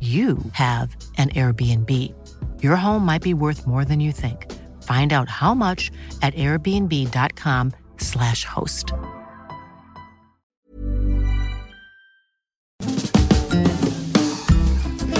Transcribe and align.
you 0.00 0.36
have 0.52 0.94
an 1.16 1.30
Airbnb. 1.30 2.12
Your 2.62 2.76
home 2.76 3.06
might 3.06 3.22
be 3.22 3.32
worth 3.32 3.66
more 3.66 3.86
than 3.86 3.98
you 3.98 4.12
think. 4.12 4.52
Find 4.82 5.14
out 5.14 5.30
how 5.30 5.54
much 5.54 5.90
at 6.20 6.34
airbnb.com/slash 6.34 8.44
host. 8.44 8.92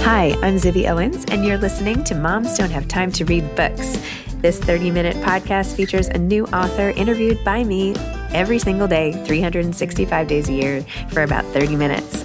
Hi, 0.07 0.37
I'm 0.41 0.57
Zibby 0.57 0.89
Owens, 0.89 1.25
and 1.31 1.45
you're 1.45 1.59
listening 1.59 2.05
to 2.05 2.15
Moms 2.15 2.57
Don't 2.57 2.71
Have 2.71 2.87
Time 2.87 3.11
to 3.13 3.25
Read 3.25 3.57
Books. 3.57 3.99
This 4.37 4.59
30 4.61 4.93
minute 4.93 5.17
podcast 5.17 5.75
features 5.75 6.07
a 6.09 6.19
new 6.19 6.45
author 6.49 6.91
interviewed 6.91 7.43
by 7.45 7.65
me 7.65 7.97
every 8.33 8.61
single 8.61 8.87
day, 8.87 9.13
365 9.25 10.29
days 10.29 10.49
a 10.49 10.53
year, 10.53 10.83
for 11.11 11.23
about 11.23 11.45
30 11.47 11.75
minutes. 11.75 12.25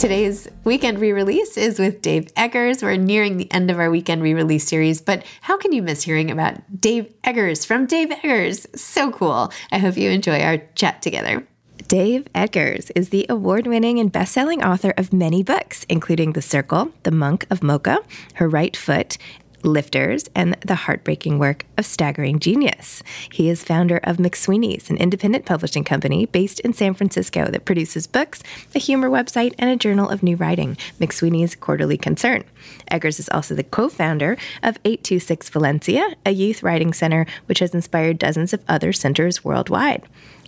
Today's 0.00 0.48
weekend 0.64 0.98
re 0.98 1.12
release 1.12 1.58
is 1.58 1.78
with 1.78 2.00
Dave 2.00 2.32
Eggers. 2.34 2.82
We're 2.82 2.96
nearing 2.96 3.36
the 3.36 3.52
end 3.52 3.70
of 3.70 3.78
our 3.78 3.90
weekend 3.90 4.22
re 4.22 4.32
release 4.32 4.66
series, 4.66 5.02
but 5.02 5.26
how 5.42 5.58
can 5.58 5.72
you 5.72 5.82
miss 5.82 6.04
hearing 6.04 6.30
about 6.30 6.80
Dave 6.80 7.12
Eggers 7.22 7.66
from 7.66 7.84
Dave 7.84 8.10
Eggers? 8.10 8.66
So 8.74 9.10
cool. 9.10 9.52
I 9.70 9.76
hope 9.76 9.98
you 9.98 10.08
enjoy 10.08 10.40
our 10.40 10.56
chat 10.74 11.02
together. 11.02 11.46
Dave 11.86 12.26
Eggers 12.34 12.90
is 12.96 13.10
the 13.10 13.26
award 13.28 13.66
winning 13.66 13.98
and 13.98 14.10
best 14.10 14.32
selling 14.32 14.64
author 14.64 14.94
of 14.96 15.12
many 15.12 15.42
books, 15.42 15.84
including 15.90 16.32
The 16.32 16.40
Circle, 16.40 16.92
The 17.02 17.10
Monk 17.10 17.46
of 17.50 17.62
Mocha, 17.62 17.98
Her 18.36 18.48
Right 18.48 18.74
Foot, 18.74 19.18
Lifters, 19.62 20.28
and 20.34 20.56
the 20.60 20.74
heartbreaking 20.74 21.38
work 21.38 21.66
of 21.76 21.86
Staggering 21.86 22.38
Genius. 22.38 23.02
He 23.32 23.48
is 23.48 23.62
founder 23.62 23.98
of 24.04 24.16
McSweeney's, 24.16 24.90
an 24.90 24.96
independent 24.96 25.44
publishing 25.44 25.84
company 25.84 26.26
based 26.26 26.60
in 26.60 26.72
San 26.72 26.94
Francisco 26.94 27.50
that 27.50 27.64
produces 27.64 28.06
books, 28.06 28.42
a 28.74 28.78
humor 28.78 29.10
website, 29.10 29.54
and 29.58 29.70
a 29.70 29.76
journal 29.76 30.08
of 30.08 30.22
new 30.22 30.36
writing, 30.36 30.76
McSweeney's 31.00 31.54
Quarterly 31.54 31.96
Concern. 31.96 32.44
Eggers 32.90 33.18
is 33.18 33.28
also 33.30 33.54
the 33.54 33.64
co 33.64 33.88
founder 33.88 34.36
of 34.62 34.78
826 34.84 35.48
Valencia, 35.50 36.14
a 36.24 36.32
youth 36.32 36.62
writing 36.62 36.92
center 36.92 37.26
which 37.46 37.58
has 37.58 37.74
inspired 37.74 38.18
dozens 38.18 38.52
of 38.52 38.64
other 38.68 38.92
centers 38.92 39.44
worldwide. 39.44 40.02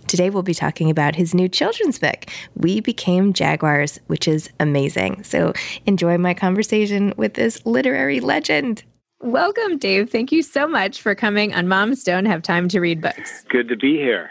Today, 0.07 0.29
we'll 0.29 0.43
be 0.43 0.53
talking 0.53 0.89
about 0.89 1.15
his 1.15 1.33
new 1.33 1.47
children's 1.47 1.97
book, 1.97 2.25
We 2.55 2.81
Became 2.81 3.33
Jaguars, 3.33 3.99
which 4.07 4.27
is 4.27 4.49
amazing. 4.59 5.23
So, 5.23 5.53
enjoy 5.85 6.17
my 6.17 6.33
conversation 6.33 7.13
with 7.15 7.35
this 7.35 7.65
literary 7.65 8.19
legend. 8.19 8.83
Welcome, 9.23 9.77
Dave. 9.77 10.09
Thank 10.09 10.33
you 10.33 10.43
so 10.43 10.67
much 10.67 11.01
for 11.01 11.15
coming 11.15 11.53
on 11.53 11.69
Moms 11.69 12.03
Don't 12.03 12.25
Have 12.25 12.41
Time 12.41 12.67
to 12.67 12.81
Read 12.81 12.99
Books. 12.99 13.45
Good 13.47 13.69
to 13.69 13.77
be 13.77 13.95
here. 13.95 14.29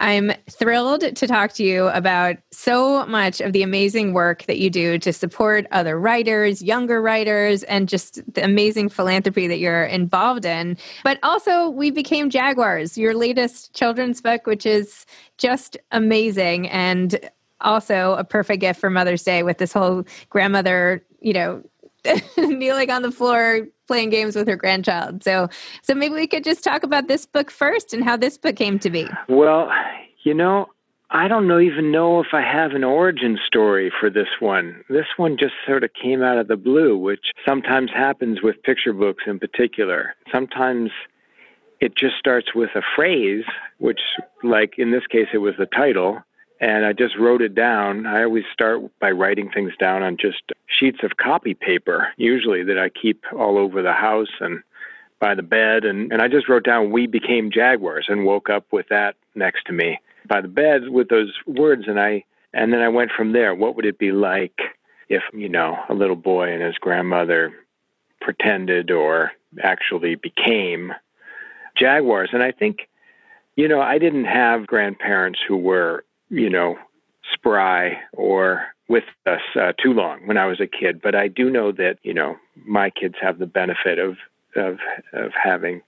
I'm 0.00 0.32
thrilled 0.50 1.02
to 1.02 1.26
talk 1.28 1.52
to 1.52 1.62
you 1.62 1.86
about 1.90 2.38
so 2.50 3.06
much 3.06 3.40
of 3.40 3.52
the 3.52 3.62
amazing 3.62 4.12
work 4.12 4.42
that 4.46 4.58
you 4.58 4.70
do 4.70 4.98
to 4.98 5.12
support 5.12 5.68
other 5.70 6.00
writers, 6.00 6.64
younger 6.64 7.00
writers, 7.00 7.62
and 7.62 7.88
just 7.88 8.20
the 8.34 8.42
amazing 8.42 8.88
philanthropy 8.88 9.46
that 9.46 9.60
you're 9.60 9.84
involved 9.84 10.44
in. 10.44 10.78
But 11.04 11.20
also, 11.22 11.70
We 11.70 11.92
Became 11.92 12.28
Jaguars, 12.28 12.98
your 12.98 13.14
latest 13.14 13.72
children's 13.72 14.20
book, 14.20 14.48
which 14.48 14.66
is 14.66 15.06
just 15.38 15.76
amazing 15.92 16.68
and 16.70 17.20
also 17.60 18.14
a 18.14 18.24
perfect 18.24 18.62
gift 18.62 18.80
for 18.80 18.90
Mother's 18.90 19.22
Day 19.22 19.44
with 19.44 19.58
this 19.58 19.72
whole 19.72 20.04
grandmother, 20.28 21.06
you 21.20 21.32
know, 21.32 21.62
kneeling 22.38 22.90
on 22.90 23.02
the 23.02 23.10
floor 23.10 23.66
playing 23.86 24.10
games 24.10 24.36
with 24.36 24.48
her 24.48 24.56
grandchild. 24.56 25.22
So 25.22 25.48
so 25.82 25.94
maybe 25.94 26.14
we 26.14 26.26
could 26.26 26.44
just 26.44 26.64
talk 26.64 26.82
about 26.82 27.08
this 27.08 27.26
book 27.26 27.50
first 27.50 27.92
and 27.92 28.04
how 28.04 28.16
this 28.16 28.38
book 28.38 28.56
came 28.56 28.78
to 28.80 28.90
be. 28.90 29.08
Well, 29.28 29.70
you 30.22 30.34
know, 30.34 30.68
I 31.10 31.28
don't 31.28 31.46
know 31.46 31.60
even 31.60 31.92
know 31.92 32.20
if 32.20 32.28
I 32.32 32.40
have 32.40 32.72
an 32.72 32.82
origin 32.82 33.38
story 33.46 33.92
for 34.00 34.10
this 34.10 34.28
one. 34.40 34.82
This 34.88 35.06
one 35.16 35.36
just 35.38 35.54
sort 35.66 35.84
of 35.84 35.90
came 36.00 36.22
out 36.22 36.38
of 36.38 36.48
the 36.48 36.56
blue, 36.56 36.96
which 36.96 37.26
sometimes 37.46 37.90
happens 37.94 38.42
with 38.42 38.62
picture 38.62 38.92
books 38.92 39.24
in 39.26 39.38
particular. 39.38 40.14
Sometimes 40.32 40.90
it 41.80 41.96
just 41.96 42.16
starts 42.18 42.54
with 42.54 42.70
a 42.74 42.82
phrase, 42.96 43.44
which, 43.78 44.00
like 44.42 44.74
in 44.78 44.90
this 44.90 45.06
case, 45.06 45.28
it 45.32 45.38
was 45.38 45.54
the 45.58 45.66
title. 45.66 46.22
And 46.60 46.86
I 46.86 46.92
just 46.92 47.18
wrote 47.18 47.42
it 47.42 47.54
down. 47.54 48.06
I 48.06 48.22
always 48.22 48.44
start 48.52 48.80
by 49.00 49.10
writing 49.10 49.50
things 49.50 49.72
down 49.78 50.02
on 50.02 50.16
just 50.16 50.52
sheets 50.66 50.98
of 51.02 51.16
copy 51.16 51.54
paper, 51.54 52.08
usually 52.16 52.62
that 52.64 52.78
I 52.78 52.88
keep 52.88 53.24
all 53.36 53.58
over 53.58 53.82
the 53.82 53.92
house 53.92 54.28
and 54.40 54.62
by 55.18 55.34
the 55.34 55.42
bed. 55.42 55.84
And, 55.84 56.12
and 56.12 56.22
I 56.22 56.28
just 56.28 56.48
wrote 56.48 56.64
down, 56.64 56.90
We 56.90 57.06
became 57.06 57.50
Jaguars, 57.50 58.06
and 58.08 58.24
woke 58.24 58.50
up 58.50 58.66
with 58.72 58.86
that 58.88 59.16
next 59.34 59.66
to 59.66 59.72
me 59.72 59.98
by 60.26 60.40
the 60.40 60.48
bed 60.48 60.88
with 60.88 61.08
those 61.08 61.32
words. 61.46 61.84
And 61.86 61.98
I, 62.00 62.24
and 62.52 62.72
then 62.72 62.80
I 62.80 62.88
went 62.88 63.10
from 63.10 63.32
there. 63.32 63.54
What 63.54 63.76
would 63.76 63.86
it 63.86 63.98
be 63.98 64.12
like 64.12 64.58
if, 65.08 65.22
you 65.32 65.48
know, 65.48 65.76
a 65.88 65.94
little 65.94 66.16
boy 66.16 66.52
and 66.52 66.62
his 66.62 66.76
grandmother 66.76 67.52
pretended 68.20 68.90
or 68.90 69.32
actually 69.62 70.14
became 70.14 70.92
Jaguars? 71.76 72.30
And 72.32 72.42
I 72.42 72.52
think, 72.52 72.88
you 73.56 73.68
know, 73.68 73.80
I 73.80 73.98
didn't 73.98 74.24
have 74.24 74.66
grandparents 74.66 75.40
who 75.46 75.56
were, 75.56 76.04
you 76.28 76.50
know, 76.50 76.76
spry 77.32 77.98
or 78.12 78.64
with 78.88 79.04
us 79.26 79.40
uh, 79.58 79.72
too 79.82 79.92
long 79.92 80.26
when 80.26 80.36
I 80.36 80.46
was 80.46 80.60
a 80.60 80.66
kid, 80.66 81.00
but 81.02 81.14
I 81.14 81.28
do 81.28 81.50
know 81.50 81.72
that, 81.72 81.98
you 82.02 82.12
know, 82.12 82.36
my 82.66 82.90
kids 82.90 83.14
have 83.20 83.38
the 83.38 83.46
benefit 83.46 83.98
of 83.98 84.16
of 84.56 84.78
of 85.12 85.32
having 85.32 85.82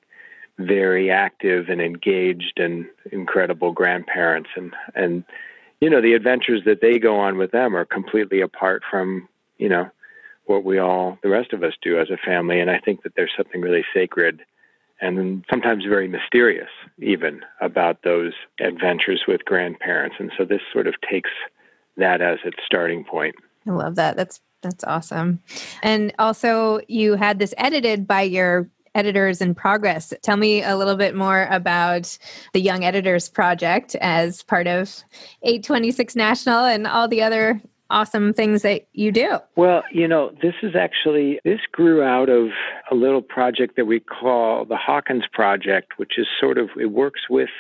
very 0.58 1.10
active 1.10 1.68
and 1.68 1.80
engaged 1.80 2.58
and 2.58 2.86
incredible 3.12 3.72
grandparents. 3.72 4.50
And 4.56 4.74
and 4.94 5.24
you 5.80 5.90
know 5.90 6.00
the 6.00 6.14
adventures 6.14 6.62
that 6.64 6.80
they 6.80 6.98
go 6.98 7.20
on 7.20 7.36
with 7.36 7.50
them 7.50 7.76
are 7.76 7.84
completely 7.84 8.40
apart 8.40 8.82
from 8.90 9.28
you 9.58 9.68
know 9.68 9.90
what 10.46 10.64
we 10.64 10.78
all 10.78 11.18
the 11.22 11.28
rest 11.28 11.52
of 11.52 11.62
us 11.62 11.74
do 11.82 12.00
as 12.00 12.10
a 12.10 12.16
family. 12.16 12.60
And 12.60 12.70
i 12.70 12.78
think 12.78 13.02
that 13.02 13.12
there's 13.14 13.32
something 13.36 13.60
really 13.60 13.84
sacred 13.94 14.42
and 15.00 15.44
sometimes 15.50 15.84
very 15.84 16.08
mysterious 16.08 16.68
even 16.98 17.42
about 17.60 18.02
those 18.02 18.32
adventures 18.60 19.24
with 19.28 19.44
grandparents. 19.44 20.16
And 20.18 20.32
so 20.36 20.44
this 20.44 20.62
sort 20.72 20.86
of 20.86 20.94
takes 21.08 21.30
that 21.96 22.20
as 22.20 22.38
its 22.44 22.58
starting 22.64 23.04
point. 23.04 23.34
I 23.66 23.72
love 23.72 23.96
that. 23.96 24.16
That's 24.16 24.40
that's 24.62 24.84
awesome. 24.84 25.40
And 25.82 26.12
also 26.18 26.80
you 26.88 27.14
had 27.14 27.38
this 27.38 27.54
edited 27.58 28.06
by 28.06 28.22
your 28.22 28.68
editors 28.94 29.42
in 29.42 29.54
progress. 29.54 30.12
Tell 30.22 30.38
me 30.38 30.62
a 30.62 30.76
little 30.76 30.96
bit 30.96 31.14
more 31.14 31.46
about 31.50 32.16
the 32.54 32.60
Young 32.60 32.82
Editors 32.82 33.28
Project 33.28 33.94
as 33.96 34.42
part 34.42 34.66
of 34.66 35.04
826 35.42 36.16
National 36.16 36.64
and 36.64 36.86
all 36.86 37.06
the 37.06 37.22
other 37.22 37.60
awesome 37.90 38.32
things 38.32 38.62
that 38.62 38.86
you 38.92 39.12
do. 39.12 39.38
Well, 39.56 39.82
you 39.92 40.08
know, 40.08 40.32
this 40.42 40.54
is 40.62 40.74
actually 40.74 41.40
this 41.44 41.60
grew 41.70 42.02
out 42.02 42.28
of 42.28 42.48
a 42.90 42.94
little 42.94 43.22
project 43.22 43.76
that 43.76 43.86
we 43.86 44.00
call 44.00 44.64
the 44.64 44.76
Hawkins 44.76 45.24
Project, 45.32 45.98
which 45.98 46.18
is 46.18 46.26
sort 46.40 46.58
of 46.58 46.70
it 46.78 46.86
works 46.92 47.22
with 47.30 47.50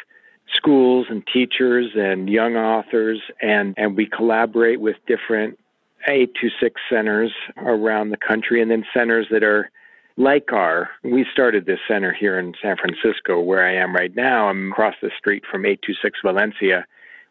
schools 0.54 1.06
and 1.10 1.26
teachers 1.32 1.92
and 1.96 2.30
young 2.30 2.56
authors 2.56 3.20
and 3.42 3.74
and 3.76 3.96
we 3.96 4.06
collaborate 4.06 4.80
with 4.80 4.96
different 5.06 5.58
826 6.06 6.80
centers 6.88 7.32
around 7.56 8.10
the 8.10 8.16
country 8.16 8.62
and 8.62 8.70
then 8.70 8.84
centers 8.94 9.26
that 9.30 9.42
are 9.42 9.70
like 10.16 10.52
our, 10.52 10.88
we 11.04 11.26
started 11.30 11.66
this 11.66 11.80
center 11.86 12.12
here 12.12 12.38
in 12.38 12.54
San 12.62 12.76
Francisco, 12.76 13.40
where 13.40 13.66
I 13.66 13.74
am 13.74 13.94
right 13.94 14.14
now. 14.16 14.48
I'm 14.48 14.72
across 14.72 14.94
the 15.02 15.10
street 15.18 15.44
from 15.50 15.66
826 15.66 16.20
Valencia, 16.24 16.86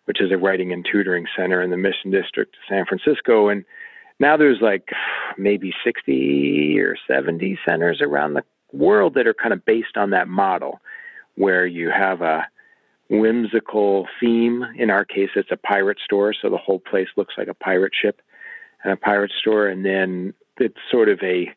which 0.06 0.22
is 0.22 0.32
a 0.32 0.38
writing 0.38 0.72
and 0.72 0.86
tutoring 0.90 1.26
center 1.38 1.62
in 1.62 1.72
the 1.72 1.78
Mission 1.78 2.12
District 2.12 2.56
of 2.56 2.62
San 2.70 2.86
Francisco. 2.86 3.50
And 3.50 3.66
now 4.20 4.38
there's 4.38 4.62
like 4.62 4.90
maybe 5.38 5.74
60 5.84 6.80
or 6.80 6.96
70 7.08 7.60
centers 7.68 8.02
around 8.02 8.34
the 8.34 8.44
world 8.72 9.16
that 9.16 9.28
are 9.28 9.34
kind 9.34 9.54
of 9.54 9.66
based 9.66 9.98
on 9.98 10.12
that 10.12 10.28
model, 10.28 10.80
where 11.36 11.66
you 11.66 11.90
have 11.90 12.22
a 12.22 12.48
whimsical 13.10 14.08
theme. 14.20 14.64
In 14.78 14.90
our 14.90 15.06
case, 15.06 15.30
it's 15.36 15.52
a 15.52 15.58
pirate 15.58 16.00
store, 16.04 16.34
so 16.34 16.50
the 16.50 16.58
whole 16.58 16.80
place 16.80 17.08
looks 17.18 17.36
like 17.38 17.48
a 17.48 17.54
pirate 17.54 17.94
ship 18.00 18.22
and 18.84 18.94
a 18.94 18.98
pirate 18.98 19.32
store. 19.40 19.68
And 19.68 19.86
then 19.86 20.34
it's 20.58 20.78
sort 20.92 21.10
of 21.10 21.20
a 21.22 21.54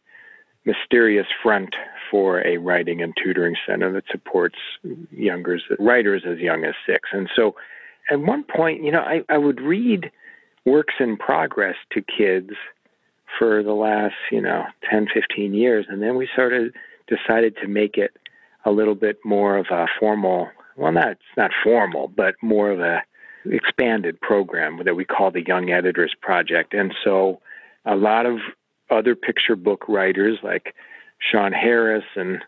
mysterious 0.65 1.27
front 1.43 1.75
for 2.11 2.47
a 2.47 2.59
writing 2.59 3.03
and 3.03 3.15
tutoring 3.23 3.57
center 3.67 3.93
that 3.93 4.05
supports 4.11 4.59
younger 5.11 5.59
writers 5.79 6.25
as 6.27 6.39
young 6.39 6.65
as 6.65 6.75
six. 6.87 7.09
And 7.13 7.29
so 7.35 7.55
at 8.11 8.21
one 8.21 8.45
point, 8.45 8.83
you 8.83 8.93
know, 8.93 9.01
I, 9.01 9.23
I 9.29 9.39
would 9.39 9.61
read 9.61 10.11
works 10.65 10.95
in 11.01 11.17
progress 11.17 11.77
to 11.93 12.03
kids 12.03 12.51
for 13.39 13.63
the 13.63 13.73
last, 13.73 14.15
you 14.31 14.41
know, 14.41 14.65
10, 14.91 15.09
15 15.13 15.55
years. 15.55 15.87
And 15.89 16.03
then 16.03 16.17
we 16.17 16.29
sort 16.35 16.53
of 16.53 16.73
decided 17.07 17.57
to 17.63 17.69
make 17.69 17.97
it 17.97 18.13
a 18.65 18.71
little 18.71 18.95
bit 18.95 19.19
more 19.25 19.57
of 19.57 19.67
a 19.71 19.87
formal, 19.99 20.49
well, 20.77 20.93
not, 20.93 21.17
not 21.37 21.51
formal, 21.63 22.09
but 22.09 22.35
more 22.43 22.71
of 22.71 22.81
a 22.81 23.03
expanded 23.51 24.21
program 24.21 24.81
that 24.85 24.95
we 24.95 25.05
call 25.05 25.31
the 25.31 25.45
Young 25.47 25.71
Editors 25.71 26.15
Project. 26.21 26.75
And 26.75 26.95
so 27.05 27.41
a 27.85 27.97
lot 27.97 28.27
of 28.27 28.39
other 28.91 29.15
picture 29.15 29.57
book 29.57 29.89
writers 29.89 30.39
like 30.43 30.75
Sean 31.19 31.53
Harris 31.53 32.05
and 32.17 32.43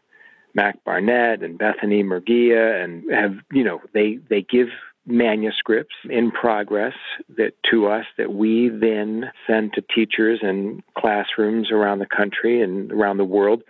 Mac 0.54 0.82
Barnett 0.84 1.42
and 1.42 1.58
Bethanie 1.58 2.04
Murguia 2.04 2.82
and 2.82 3.10
have 3.12 3.36
you 3.52 3.62
know 3.62 3.80
they 3.92 4.18
they 4.28 4.42
give 4.42 4.68
manuscripts 5.06 5.94
in 6.08 6.30
progress 6.30 6.94
that 7.36 7.52
to 7.70 7.86
us 7.86 8.04
that 8.18 8.32
we 8.32 8.68
then 8.68 9.30
send 9.46 9.72
to 9.72 9.82
teachers 9.94 10.40
and 10.42 10.82
classrooms 10.96 11.70
around 11.70 11.98
the 11.98 12.06
country 12.06 12.62
and 12.62 12.92
around 12.92 13.16
the 13.16 13.24
world 13.24 13.62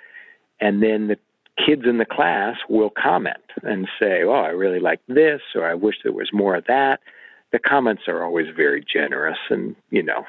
and 0.61 0.82
then 0.82 1.06
the 1.06 1.17
kids 1.65 1.82
in 1.85 1.99
the 1.99 2.05
class 2.05 2.56
will 2.69 2.91
comment 2.91 3.37
and 3.62 3.88
say 3.99 4.23
oh 4.25 4.32
i 4.32 4.49
really 4.49 4.81
like 4.81 5.00
this 5.09 5.41
or 5.55 5.67
i 5.67 5.75
wish 5.75 5.97
there 6.03 6.12
was 6.12 6.31
more 6.32 6.56
of 6.56 6.65
that 6.67 7.00
the 7.53 7.59
comments 7.59 8.03
are 8.09 8.25
always 8.25 8.47
very 8.55 8.85
generous 8.93 9.38
and 9.50 9.77
you 9.91 10.03
know 10.03 10.25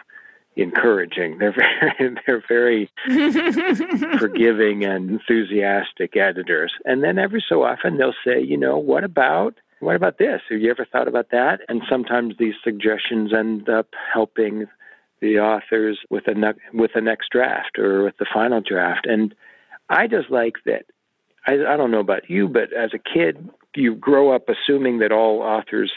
encouraging. 0.55 1.37
They're 1.37 1.53
very 1.97 2.15
they're 2.25 2.43
very 2.47 2.89
forgiving 4.19 4.83
and 4.85 5.09
enthusiastic 5.09 6.15
editors. 6.17 6.73
And 6.85 7.03
then 7.03 7.17
every 7.17 7.43
so 7.47 7.63
often 7.63 7.97
they'll 7.97 8.13
say, 8.25 8.41
you 8.41 8.57
know, 8.57 8.77
what 8.77 9.03
about 9.03 9.55
what 9.81 9.95
about 9.95 10.17
this? 10.17 10.41
Have 10.49 10.61
you 10.61 10.69
ever 10.69 10.85
thought 10.89 11.07
about 11.07 11.31
that? 11.31 11.61
And 11.67 11.81
sometimes 11.89 12.35
these 12.37 12.53
suggestions 12.63 13.33
end 13.33 13.67
up 13.67 13.87
helping 14.13 14.67
the 15.21 15.39
authors 15.39 15.99
with 16.09 16.27
a 16.27 16.33
ne- 16.33 16.53
with 16.73 16.91
the 16.93 17.01
next 17.01 17.29
draft 17.31 17.77
or 17.77 18.03
with 18.03 18.17
the 18.17 18.25
final 18.31 18.61
draft. 18.61 19.05
And 19.05 19.35
I 19.89 20.07
just 20.07 20.29
like 20.29 20.55
that. 20.65 20.85
I, 21.47 21.53
I 21.53 21.77
don't 21.77 21.91
know 21.91 21.99
about 21.99 22.29
you, 22.29 22.47
but 22.47 22.73
as 22.73 22.91
a 22.93 22.99
kid, 22.99 23.49
you 23.75 23.95
grow 23.95 24.33
up 24.33 24.49
assuming 24.49 24.99
that 24.99 25.11
all 25.11 25.41
authors 25.41 25.91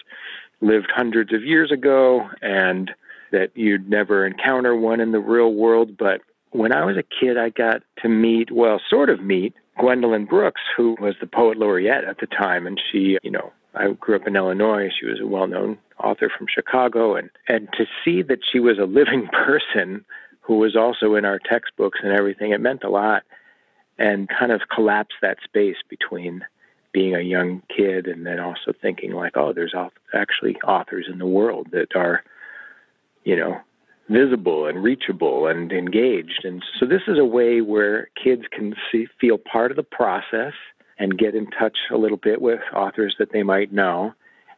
lived 0.61 0.91
hundreds 0.95 1.33
of 1.35 1.43
years 1.43 1.70
ago 1.70 2.29
and 2.41 2.91
that 3.32 3.51
you'd 3.55 3.89
never 3.89 4.27
encounter 4.27 4.75
one 4.77 5.01
in 5.01 5.13
the 5.13 5.20
real 5.20 5.53
world. 5.53 5.97
But 5.97 6.20
when 6.51 6.73
I 6.73 6.85
was 6.85 6.97
a 6.97 7.03
kid, 7.03 7.37
I 7.37 7.51
got 7.51 7.82
to 8.03 8.08
meet, 8.08 8.51
well, 8.51 8.81
sort 8.89 9.11
of 9.11 9.23
meet 9.23 9.55
Gwendolyn 9.79 10.25
Brooks, 10.25 10.61
who 10.77 10.97
was 11.01 11.15
the 11.20 11.27
poet 11.27 11.58
laureate 11.58 12.05
at 12.05 12.19
the 12.20 12.27
time. 12.27 12.67
And 12.67 12.81
she, 12.91 13.19
you 13.23 13.31
know, 13.31 13.53
I 13.75 13.93
grew 13.93 14.17
up 14.17 14.27
in 14.27 14.37
Illinois. 14.37 14.91
She 14.99 15.07
was 15.07 15.21
a 15.21 15.27
well 15.27 15.47
known 15.47 15.79
author 15.99 16.31
from 16.37 16.47
Chicago. 16.53 17.17
And, 17.17 17.31
and 17.49 17.69
to 17.75 17.87
see 18.05 18.23
that 18.23 18.41
she 18.51 18.61
was 18.61 18.79
a 18.79 18.85
living 18.85 19.29
person 19.33 20.05
who 20.41 20.57
was 20.57 20.77
also 20.77 21.15
in 21.15 21.25
our 21.25 21.39
textbooks 21.39 22.01
and 22.03 22.13
everything, 22.13 22.53
it 22.53 22.61
meant 22.61 22.85
a 22.85 22.91
lot. 22.91 23.23
And 23.97 24.29
kind 24.29 24.51
of 24.51 24.63
collapse 24.75 25.15
that 25.23 25.39
space 25.45 25.77
between 25.89 26.45
being 26.93 27.15
a 27.15 27.21
young 27.21 27.63
kid 27.75 28.07
and 28.07 28.27
then 28.27 28.41
also 28.41 28.73
thinking 28.81 29.13
like, 29.13 29.37
oh, 29.37 29.53
there's 29.53 29.75
actually 30.13 30.57
authors 30.63 31.07
in 31.11 31.19
the 31.19 31.27
world 31.27 31.69
that 31.71 31.95
are 31.95 32.25
you 33.25 33.37
know, 33.37 33.59
visible 34.09 34.67
and 34.67 34.83
reachable 34.83 35.47
and 35.47 35.73
engaged. 35.73 36.45
And 36.45 36.63
so 36.79 36.87
this 36.87 37.03
is 37.09 37.19
a 37.19 37.25
way 37.25 37.61
where 37.61 38.09
kids 38.23 38.43
can 38.53 38.75
see, 38.93 39.07
feel 39.21 39.39
part 39.39 39.71
of 39.71 39.77
the 39.77 39.83
process 39.83 40.53
and 40.98 41.19
get 41.19 41.34
in 41.34 41.51
touch 41.51 41.77
a 41.91 41.96
little 41.96 42.17
bit 42.17 42.41
with 42.41 42.60
authors 42.74 43.17
that 43.19 43.32
they 43.32 43.43
might 43.43 43.72
know. 43.72 44.15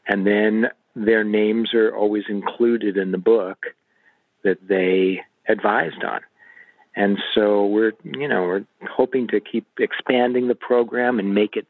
And 0.07 0.27
then 0.27 0.67
their 0.95 1.25
names 1.25 1.75
are 1.75 1.95
always 1.95 2.25
included 2.29 2.97
in 2.97 3.13
the 3.13 3.19
book 3.19 3.67
that 4.45 4.59
they 4.67 5.21
advised 5.49 6.05
on. 6.05 6.21
And 6.95 7.19
so 7.35 7.67
we're, 7.67 7.93
you 8.05 8.29
know, 8.29 8.43
we're 8.43 8.65
hoping 8.91 9.29
to 9.29 9.41
keep 9.41 9.67
expanding 9.79 10.49
the 10.49 10.55
program 10.55 11.19
and 11.19 11.35
make 11.35 11.57
it 11.57 11.67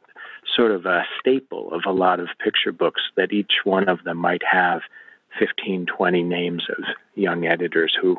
sort 0.54 0.70
of 0.70 0.86
a 0.86 1.02
staple 1.18 1.72
of 1.72 1.82
a 1.86 1.92
lot 1.92 2.20
of 2.20 2.28
picture 2.42 2.70
books 2.70 3.02
that 3.16 3.32
each 3.32 3.52
one 3.64 3.88
of 3.88 4.04
them 4.04 4.18
might 4.18 4.42
have 4.48 4.82
15, 5.38 5.86
20 5.86 6.22
names 6.22 6.64
of 6.70 6.84
young 7.14 7.46
editors 7.46 7.96
who 8.00 8.16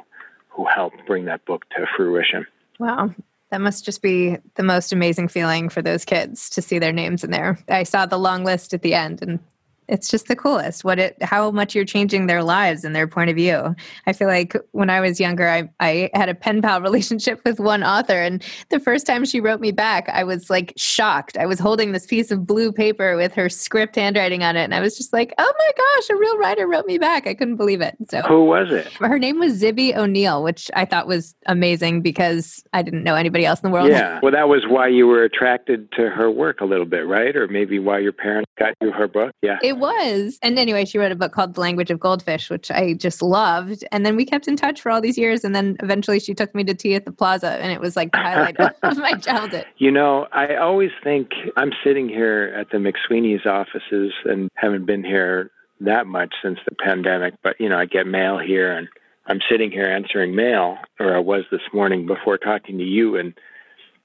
who 0.49 0.65
helped 0.65 1.05
bring 1.05 1.25
that 1.25 1.45
book 1.45 1.69
to 1.69 1.85
fruition. 1.95 2.45
Wow. 2.79 3.13
That 3.49 3.61
must 3.61 3.85
just 3.85 4.01
be 4.01 4.37
the 4.55 4.63
most 4.63 4.91
amazing 4.91 5.29
feeling 5.29 5.69
for 5.69 5.81
those 5.81 6.03
kids 6.03 6.49
to 6.51 6.61
see 6.61 6.79
their 6.79 6.91
names 6.91 7.23
in 7.23 7.31
there. 7.31 7.57
I 7.69 7.83
saw 7.83 8.05
the 8.05 8.19
long 8.19 8.43
list 8.43 8.73
at 8.73 8.81
the 8.81 8.93
end 8.93 9.21
and 9.21 9.39
it's 9.87 10.09
just 10.09 10.27
the 10.27 10.35
coolest. 10.35 10.83
What 10.83 10.99
it 10.99 11.21
how 11.21 11.51
much 11.51 11.73
you're 11.75 11.85
changing 11.85 12.27
their 12.27 12.43
lives 12.43 12.83
and 12.83 12.95
their 12.95 13.07
point 13.07 13.29
of 13.29 13.35
view. 13.35 13.75
I 14.05 14.13
feel 14.13 14.27
like 14.27 14.55
when 14.71 14.89
i 14.89 14.99
was 14.99 15.19
younger 15.19 15.47
i 15.49 15.69
i 15.79 16.09
had 16.13 16.29
a 16.29 16.35
pen 16.35 16.61
pal 16.61 16.81
relationship 16.87 17.41
with 17.45 17.59
one 17.59 17.83
author 17.83 18.21
and 18.21 18.43
the 18.69 18.79
first 18.79 19.05
time 19.05 19.25
she 19.25 19.39
wrote 19.39 19.61
me 19.61 19.71
back 19.71 20.09
i 20.09 20.23
was 20.23 20.49
like 20.49 20.73
shocked. 20.75 21.37
I 21.37 21.45
was 21.45 21.59
holding 21.59 21.91
this 21.91 22.05
piece 22.05 22.31
of 22.31 22.45
blue 22.45 22.71
paper 22.71 23.15
with 23.15 23.33
her 23.33 23.49
script 23.49 23.95
handwriting 23.95 24.43
on 24.43 24.55
it 24.55 24.63
and 24.63 24.75
i 24.75 24.79
was 24.79 24.97
just 24.97 25.13
like 25.13 25.33
oh 25.37 25.53
my 25.57 25.71
gosh 25.77 26.09
a 26.09 26.15
real 26.15 26.37
writer 26.37 26.67
wrote 26.67 26.85
me 26.85 26.97
back. 26.97 27.27
I 27.27 27.33
couldn't 27.33 27.57
believe 27.57 27.81
it. 27.81 27.95
So 28.09 28.21
who 28.21 28.45
was 28.45 28.71
it? 28.71 28.87
Her 28.93 29.19
name 29.19 29.39
was 29.39 29.61
Zibby 29.61 29.95
Oneal 29.95 30.43
which 30.43 30.69
i 30.75 30.85
thought 30.85 31.07
was 31.07 31.35
amazing 31.45 32.01
because 32.01 32.63
i 32.73 32.81
didn't 32.81 33.03
know 33.03 33.15
anybody 33.15 33.45
else 33.45 33.61
in 33.61 33.69
the 33.69 33.73
world. 33.73 33.89
Yeah. 33.89 34.19
Well 34.21 34.31
that 34.31 34.49
was 34.49 34.65
why 34.67 34.87
you 34.87 35.07
were 35.07 35.23
attracted 35.23 35.91
to 35.93 36.09
her 36.09 36.29
work 36.29 36.61
a 36.61 36.65
little 36.65 36.85
bit 36.85 37.07
right? 37.07 37.35
Or 37.35 37.47
maybe 37.47 37.79
why 37.79 37.99
your 37.99 38.11
parents 38.11 38.51
got 38.57 38.73
you 38.81 38.91
her 38.91 39.07
book? 39.07 39.31
Yeah. 39.41 39.59
It 39.61 39.76
was. 39.79 40.37
And 40.41 40.57
anyway, 40.59 40.85
she 40.85 40.97
wrote 40.97 41.11
a 41.11 41.15
book 41.15 41.31
called 41.31 41.55
The 41.55 41.61
Language 41.61 41.91
of 41.91 41.99
Goldfish, 41.99 42.49
which 42.49 42.69
I 42.71 42.93
just 42.93 43.21
loved. 43.21 43.83
And 43.91 44.05
then 44.05 44.15
we 44.15 44.25
kept 44.25 44.47
in 44.47 44.55
touch 44.55 44.81
for 44.81 44.91
all 44.91 45.01
these 45.01 45.17
years. 45.17 45.43
And 45.43 45.55
then 45.55 45.77
eventually 45.81 46.19
she 46.19 46.33
took 46.33 46.53
me 46.53 46.63
to 46.65 46.73
tea 46.73 46.95
at 46.95 47.05
the 47.05 47.11
plaza, 47.11 47.51
and 47.51 47.71
it 47.71 47.79
was 47.79 47.95
like 47.95 48.11
the 48.11 48.17
highlight 48.17 48.59
of 48.83 48.97
my 48.97 49.13
childhood. 49.13 49.65
You 49.77 49.91
know, 49.91 50.27
I 50.31 50.55
always 50.55 50.91
think 51.03 51.31
I'm 51.55 51.71
sitting 51.83 52.09
here 52.09 52.53
at 52.57 52.69
the 52.71 52.77
McSweeney's 52.77 53.45
offices 53.45 54.13
and 54.25 54.49
haven't 54.55 54.85
been 54.85 55.03
here 55.03 55.51
that 55.81 56.07
much 56.07 56.33
since 56.41 56.59
the 56.67 56.75
pandemic, 56.75 57.35
but, 57.43 57.59
you 57.59 57.69
know, 57.69 57.77
I 57.77 57.85
get 57.85 58.07
mail 58.07 58.39
here 58.39 58.71
and 58.71 58.87
I'm 59.27 59.39
sitting 59.49 59.71
here 59.71 59.83
answering 59.83 60.35
mail, 60.35 60.77
or 60.99 61.15
I 61.15 61.19
was 61.19 61.43
this 61.51 61.61
morning 61.73 62.07
before 62.07 62.37
talking 62.37 62.77
to 62.77 62.83
you. 62.83 63.17
And 63.17 63.33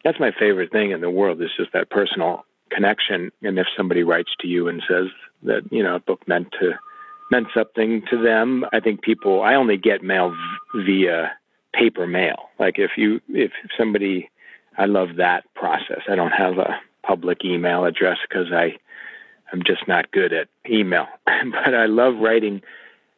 that's 0.04 0.18
my 0.18 0.32
favorite 0.38 0.72
thing 0.72 0.90
in 0.90 1.00
the 1.00 1.10
world 1.10 1.40
is 1.40 1.50
just 1.56 1.72
that 1.72 1.90
personal 1.90 2.44
connection. 2.74 3.30
And 3.42 3.58
if 3.58 3.66
somebody 3.76 4.02
writes 4.02 4.30
to 4.40 4.48
you 4.48 4.68
and 4.68 4.82
says 4.88 5.06
that 5.42 5.62
you 5.70 5.82
know 5.82 5.96
a 5.96 6.00
book 6.00 6.26
meant 6.26 6.52
to 6.60 6.72
meant 7.30 7.48
something 7.54 8.02
to 8.10 8.22
them, 8.22 8.64
I 8.72 8.80
think 8.80 9.02
people. 9.02 9.42
I 9.42 9.54
only 9.54 9.76
get 9.76 10.02
mail 10.02 10.36
via 10.74 11.32
paper 11.74 12.06
mail. 12.06 12.50
Like 12.58 12.78
if 12.78 12.92
you 12.96 13.20
if 13.28 13.52
somebody, 13.78 14.30
I 14.78 14.86
love 14.86 15.16
that 15.16 15.44
process. 15.54 16.00
I 16.08 16.14
don't 16.14 16.32
have 16.32 16.58
a 16.58 16.80
public 17.02 17.44
email 17.44 17.84
address 17.84 18.18
because 18.28 18.52
I 18.52 18.76
I'm 19.52 19.62
just 19.66 19.86
not 19.86 20.10
good 20.12 20.32
at 20.32 20.48
email. 20.68 21.06
but 21.26 21.74
I 21.74 21.86
love 21.86 22.14
writing 22.20 22.62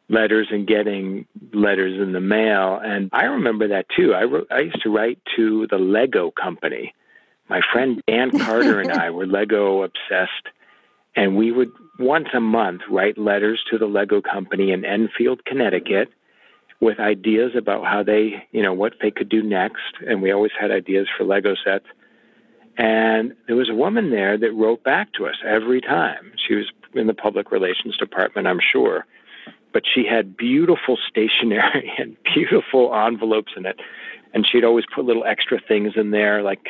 letters 0.09 0.47
and 0.51 0.67
getting 0.67 1.25
letters 1.53 1.99
in 1.99 2.13
the 2.13 2.19
mail. 2.19 2.79
And 2.83 3.09
I 3.11 3.25
remember 3.25 3.67
that 3.69 3.87
too. 3.95 4.13
I 4.13 4.23
wrote, 4.23 4.47
I 4.51 4.59
used 4.59 4.81
to 4.83 4.89
write 4.89 5.19
to 5.35 5.67
the 5.67 5.77
Lego 5.77 6.31
company 6.31 6.93
my 7.49 7.61
friend 7.71 8.01
Dan 8.07 8.31
Carter 8.31 8.79
and 8.79 8.91
I 8.91 9.09
were 9.11 9.27
Lego 9.27 9.83
obsessed, 9.83 10.49
and 11.15 11.35
we 11.35 11.51
would 11.51 11.71
once 11.99 12.27
a 12.33 12.39
month 12.39 12.81
write 12.89 13.17
letters 13.17 13.63
to 13.71 13.77
the 13.77 13.85
Lego 13.85 14.21
company 14.21 14.71
in 14.71 14.83
Enfield, 14.83 15.45
Connecticut, 15.45 16.09
with 16.81 16.99
ideas 16.99 17.51
about 17.55 17.85
how 17.85 18.03
they, 18.03 18.43
you 18.51 18.61
know, 18.61 18.73
what 18.73 18.93
they 19.01 19.11
could 19.11 19.29
do 19.29 19.41
next. 19.41 19.93
And 20.05 20.21
we 20.21 20.31
always 20.31 20.51
had 20.59 20.71
ideas 20.71 21.07
for 21.15 21.23
Lego 21.23 21.55
sets. 21.63 21.85
And 22.77 23.33
there 23.47 23.55
was 23.55 23.69
a 23.69 23.75
woman 23.75 24.11
there 24.11 24.37
that 24.37 24.51
wrote 24.51 24.83
back 24.83 25.13
to 25.13 25.25
us 25.25 25.35
every 25.45 25.79
time. 25.79 26.33
She 26.35 26.55
was 26.55 26.65
in 26.93 27.07
the 27.07 27.13
public 27.13 27.51
relations 27.51 27.95
department, 27.97 28.47
I'm 28.47 28.59
sure. 28.59 29.05
But 29.71 29.83
she 29.85 30.05
had 30.05 30.35
beautiful 30.35 30.97
stationery 31.07 31.93
and 31.97 32.17
beautiful 32.33 32.93
envelopes 32.93 33.53
in 33.55 33.65
it. 33.65 33.79
And 34.33 34.45
she'd 34.45 34.65
always 34.65 34.85
put 34.93 35.05
little 35.05 35.23
extra 35.23 35.61
things 35.65 35.93
in 35.95 36.11
there, 36.11 36.43
like 36.43 36.67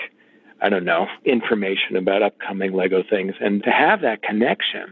I 0.65 0.69
don't 0.69 0.84
know, 0.84 1.05
information 1.24 1.95
about 1.95 2.24
upcoming 2.24 2.74
Lego 2.74 3.03
things. 3.07 3.36
And 3.39 3.63
to 3.65 3.69
have 3.69 4.01
that 4.01 4.24
connection, 4.24 4.91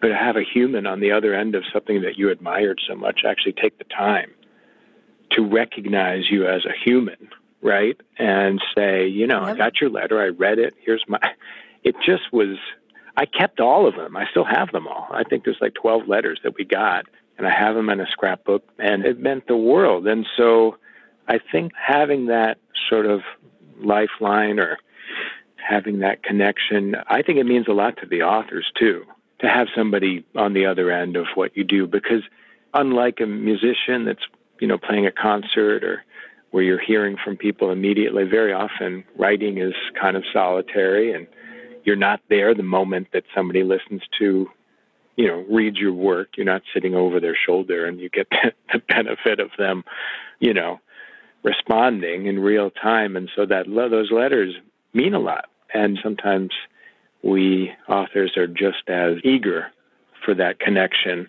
but 0.00 0.08
to 0.08 0.16
have 0.16 0.34
a 0.36 0.42
human 0.42 0.84
on 0.84 0.98
the 0.98 1.12
other 1.12 1.32
end 1.32 1.54
of 1.54 1.62
something 1.72 2.02
that 2.02 2.18
you 2.18 2.28
admired 2.28 2.80
so 2.88 2.96
much 2.96 3.20
actually 3.24 3.52
take 3.52 3.78
the 3.78 3.84
time 3.84 4.32
to 5.30 5.42
recognize 5.42 6.28
you 6.28 6.44
as 6.48 6.64
a 6.64 6.72
human, 6.84 7.28
right? 7.62 8.00
And 8.18 8.60
say, 8.76 9.06
you 9.06 9.28
know, 9.28 9.42
I 9.42 9.54
got 9.54 9.80
your 9.80 9.90
letter, 9.90 10.20
I 10.20 10.30
read 10.30 10.58
it, 10.58 10.74
here's 10.84 11.04
my. 11.06 11.20
It 11.82 11.94
just 12.04 12.30
was, 12.30 12.58
I 13.16 13.24
kept 13.24 13.58
all 13.58 13.88
of 13.88 13.96
them. 13.96 14.14
I 14.14 14.26
still 14.30 14.44
have 14.44 14.70
them 14.70 14.86
all. 14.86 15.08
I 15.10 15.24
think 15.24 15.44
there's 15.44 15.56
like 15.62 15.72
12 15.72 16.08
letters 16.08 16.38
that 16.42 16.54
we 16.58 16.66
got, 16.66 17.06
and 17.38 17.46
I 17.46 17.50
have 17.50 17.74
them 17.74 17.88
in 17.88 18.00
a 18.00 18.06
scrapbook, 18.06 18.68
and 18.78 19.06
it 19.06 19.18
meant 19.18 19.46
the 19.46 19.56
world. 19.56 20.06
And 20.06 20.26
so 20.36 20.76
I 21.26 21.38
think 21.38 21.72
having 21.74 22.26
that 22.26 22.58
sort 22.90 23.06
of 23.06 23.22
lifeline 23.82 24.58
or 24.58 24.78
having 25.56 26.00
that 26.00 26.22
connection. 26.22 26.96
I 27.08 27.22
think 27.22 27.38
it 27.38 27.44
means 27.44 27.68
a 27.68 27.72
lot 27.72 27.96
to 27.98 28.06
the 28.06 28.22
authors 28.22 28.70
too 28.78 29.04
to 29.40 29.48
have 29.48 29.68
somebody 29.74 30.24
on 30.36 30.52
the 30.52 30.66
other 30.66 30.90
end 30.90 31.16
of 31.16 31.26
what 31.34 31.56
you 31.56 31.64
do 31.64 31.86
because 31.86 32.22
unlike 32.74 33.20
a 33.20 33.26
musician 33.26 34.04
that's 34.04 34.22
you 34.60 34.68
know 34.68 34.78
playing 34.78 35.06
a 35.06 35.12
concert 35.12 35.82
or 35.82 36.04
where 36.50 36.62
you're 36.62 36.80
hearing 36.80 37.16
from 37.22 37.36
people 37.36 37.70
immediately 37.70 38.24
very 38.24 38.52
often 38.52 39.04
writing 39.16 39.58
is 39.58 39.74
kind 40.00 40.16
of 40.16 40.24
solitary 40.32 41.12
and 41.12 41.26
you're 41.84 41.96
not 41.96 42.20
there 42.28 42.54
the 42.54 42.62
moment 42.62 43.08
that 43.12 43.24
somebody 43.34 43.62
listens 43.62 44.02
to 44.18 44.48
you 45.16 45.26
know 45.26 45.44
read 45.50 45.76
your 45.76 45.92
work 45.92 46.28
you're 46.36 46.46
not 46.46 46.62
sitting 46.74 46.94
over 46.94 47.18
their 47.18 47.36
shoulder 47.36 47.86
and 47.86 48.00
you 48.00 48.08
get 48.08 48.28
the 48.72 48.82
benefit 48.88 49.40
of 49.40 49.50
them 49.58 49.84
you 50.38 50.52
know 50.52 50.78
responding 51.42 52.26
in 52.26 52.38
real 52.38 52.70
time, 52.70 53.16
and 53.16 53.30
so 53.34 53.46
that 53.46 53.66
those 53.66 54.10
letters 54.10 54.54
mean 54.92 55.14
a 55.14 55.18
lot. 55.18 55.46
And 55.72 55.98
sometimes 56.02 56.50
we 57.22 57.72
authors 57.88 58.36
are 58.36 58.46
just 58.46 58.88
as 58.88 59.16
eager 59.24 59.66
for 60.24 60.34
that 60.34 60.58
connection 60.58 61.28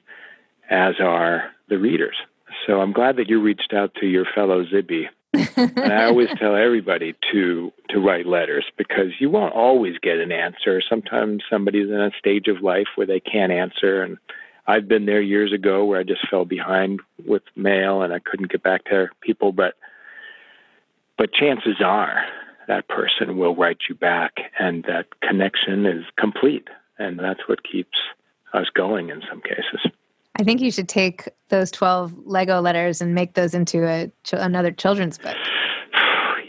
as 0.69 0.95
are 0.99 1.51
the 1.69 1.77
readers. 1.77 2.15
So 2.65 2.81
I'm 2.81 2.93
glad 2.93 3.17
that 3.17 3.29
you 3.29 3.41
reached 3.41 3.73
out 3.73 3.93
to 3.95 4.05
your 4.05 4.25
fellow 4.35 4.65
Zibby. 4.65 5.07
and 5.55 5.93
I 5.93 6.05
always 6.05 6.27
tell 6.39 6.55
everybody 6.55 7.15
to 7.31 7.71
to 7.89 7.99
write 7.99 8.25
letters 8.25 8.65
because 8.77 9.11
you 9.19 9.29
won't 9.29 9.53
always 9.53 9.97
get 10.01 10.17
an 10.17 10.31
answer. 10.31 10.81
Sometimes 10.89 11.43
somebody's 11.49 11.87
in 11.87 12.01
a 12.01 12.11
stage 12.19 12.47
of 12.47 12.61
life 12.61 12.87
where 12.95 13.07
they 13.07 13.21
can't 13.21 13.51
answer 13.51 14.03
and 14.03 14.17
I've 14.67 14.87
been 14.87 15.05
there 15.05 15.21
years 15.21 15.51
ago 15.51 15.85
where 15.85 15.99
I 15.99 16.03
just 16.03 16.27
fell 16.29 16.45
behind 16.45 17.01
with 17.25 17.43
mail 17.55 18.03
and 18.03 18.13
I 18.13 18.19
couldn't 18.19 18.51
get 18.51 18.63
back 18.63 18.85
to 18.85 19.07
people, 19.21 19.51
but 19.51 19.75
but 21.21 21.31
chances 21.33 21.75
are 21.85 22.25
that 22.67 22.87
person 22.87 23.37
will 23.37 23.55
write 23.55 23.77
you 23.87 23.93
back 23.93 24.37
and 24.57 24.83
that 24.85 25.05
connection 25.21 25.85
is 25.85 26.03
complete. 26.17 26.67
And 26.97 27.19
that's 27.19 27.41
what 27.45 27.59
keeps 27.63 27.95
us 28.55 28.65
going 28.73 29.11
in 29.11 29.21
some 29.29 29.39
cases. 29.41 29.91
I 30.39 30.43
think 30.43 30.61
you 30.61 30.71
should 30.71 30.89
take 30.89 31.29
those 31.49 31.69
12 31.69 32.25
Lego 32.25 32.59
letters 32.59 33.01
and 33.01 33.13
make 33.13 33.35
those 33.35 33.53
into 33.53 33.87
a, 33.87 34.11
another 34.33 34.71
children's 34.71 35.19
book. 35.19 35.37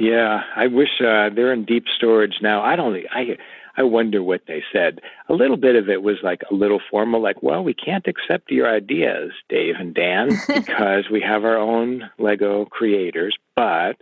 Yeah, 0.01 0.41
I 0.57 0.67
wish 0.67 1.01
uh, 1.01 1.29
they're 1.33 1.53
in 1.53 1.65
deep 1.65 1.85
storage 1.95 2.39
now. 2.43 2.63
I 2.63 2.75
don't. 2.75 3.05
I 3.13 3.37
I 3.77 3.85
wonder 3.85 4.21
what 4.21 4.41
they 4.49 4.65
said. 4.73 5.01
A 5.29 5.35
little 5.35 5.59
bit 5.59 5.77
of 5.77 5.89
it 5.89 6.03
was 6.03 6.17
like 6.25 6.41
a 6.51 6.55
little 6.55 6.81
formal, 6.91 7.23
like, 7.23 7.41
"Well, 7.43 7.63
we 7.63 7.75
can't 7.75 8.09
accept 8.09 8.51
your 8.51 8.69
ideas, 8.69 9.31
Dave 9.49 9.77
and 9.79 9.95
Dan, 9.95 10.31
because 10.49 11.05
we 11.09 11.21
have 11.21 11.45
our 11.45 11.59
own 11.59 12.11
Lego 12.19 12.65
creators, 12.65 13.37
but 13.55 13.99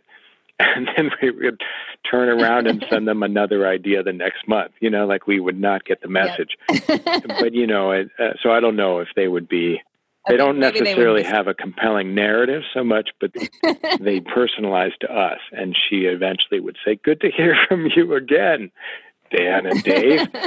and 0.76 0.88
then 0.96 1.10
we 1.22 1.30
would 1.30 1.60
turn 2.08 2.28
around 2.28 2.66
and 2.66 2.84
send 2.90 3.06
them 3.06 3.22
another 3.22 3.66
idea 3.66 4.02
the 4.02 4.12
next 4.12 4.46
month. 4.48 4.72
You 4.80 4.90
know, 4.90 5.06
like 5.06 5.26
we 5.26 5.40
would 5.40 5.58
not 5.60 5.84
get 5.84 6.02
the 6.02 6.08
message. 6.08 6.56
but 7.38 7.54
you 7.54 7.66
know, 7.66 7.92
it, 7.92 8.08
uh, 8.18 8.30
so 8.42 8.50
I 8.50 8.60
don't 8.60 8.76
know 8.76 9.00
if 9.00 9.08
they 9.16 9.28
would 9.28 9.48
be. 9.48 9.80
They 10.28 10.36
don't 10.36 10.58
necessarily 10.58 11.22
they 11.22 11.28
have 11.28 11.46
a 11.48 11.54
compelling 11.54 12.14
narrative 12.14 12.62
so 12.74 12.84
much, 12.84 13.08
but 13.20 13.32
they 14.00 14.20
personalize 14.20 14.94
to 15.00 15.12
us. 15.12 15.38
And 15.52 15.74
she 15.88 16.02
eventually 16.02 16.60
would 16.60 16.76
say, 16.84 16.98
"Good 17.02 17.20
to 17.22 17.30
hear 17.30 17.56
from 17.68 17.88
you 17.94 18.14
again, 18.14 18.70
Dan 19.34 19.66
and 19.66 19.82
Dave." 19.82 20.28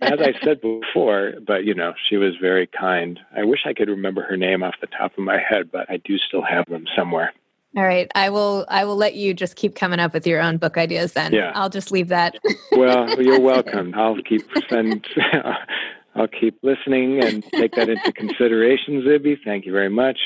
As 0.00 0.20
I 0.20 0.32
said 0.42 0.60
before, 0.60 1.34
but 1.44 1.64
you 1.64 1.74
know, 1.74 1.92
she 2.08 2.16
was 2.16 2.34
very 2.40 2.66
kind. 2.66 3.18
I 3.36 3.44
wish 3.44 3.60
I 3.66 3.74
could 3.74 3.88
remember 3.88 4.22
her 4.22 4.36
name 4.36 4.62
off 4.62 4.74
the 4.80 4.86
top 4.86 5.12
of 5.18 5.24
my 5.24 5.38
head, 5.38 5.70
but 5.70 5.90
I 5.90 5.98
do 5.98 6.16
still 6.18 6.42
have 6.42 6.66
them 6.66 6.86
somewhere. 6.96 7.32
All 7.76 7.84
right. 7.84 8.10
I 8.14 8.28
will 8.28 8.66
I 8.68 8.84
will 8.84 8.96
let 8.96 9.14
you 9.14 9.32
just 9.32 9.56
keep 9.56 9.74
coming 9.74 9.98
up 9.98 10.12
with 10.12 10.26
your 10.26 10.42
own 10.42 10.58
book 10.58 10.76
ideas 10.76 11.12
then. 11.12 11.32
Yeah. 11.32 11.52
I'll 11.54 11.70
just 11.70 11.90
leave 11.90 12.08
that. 12.08 12.36
well, 12.72 13.20
you're 13.20 13.40
welcome. 13.52 13.94
I'll 13.94 14.20
keep 14.22 14.42
send 14.68 15.06
I'll 16.14 16.28
keep 16.28 16.58
listening 16.62 17.24
and 17.24 17.42
take 17.52 17.74
that 17.76 17.88
into 17.88 18.12
consideration, 18.12 19.02
Zibby. 19.02 19.38
Thank 19.42 19.64
you 19.64 19.72
very 19.72 19.88
much. 19.88 20.18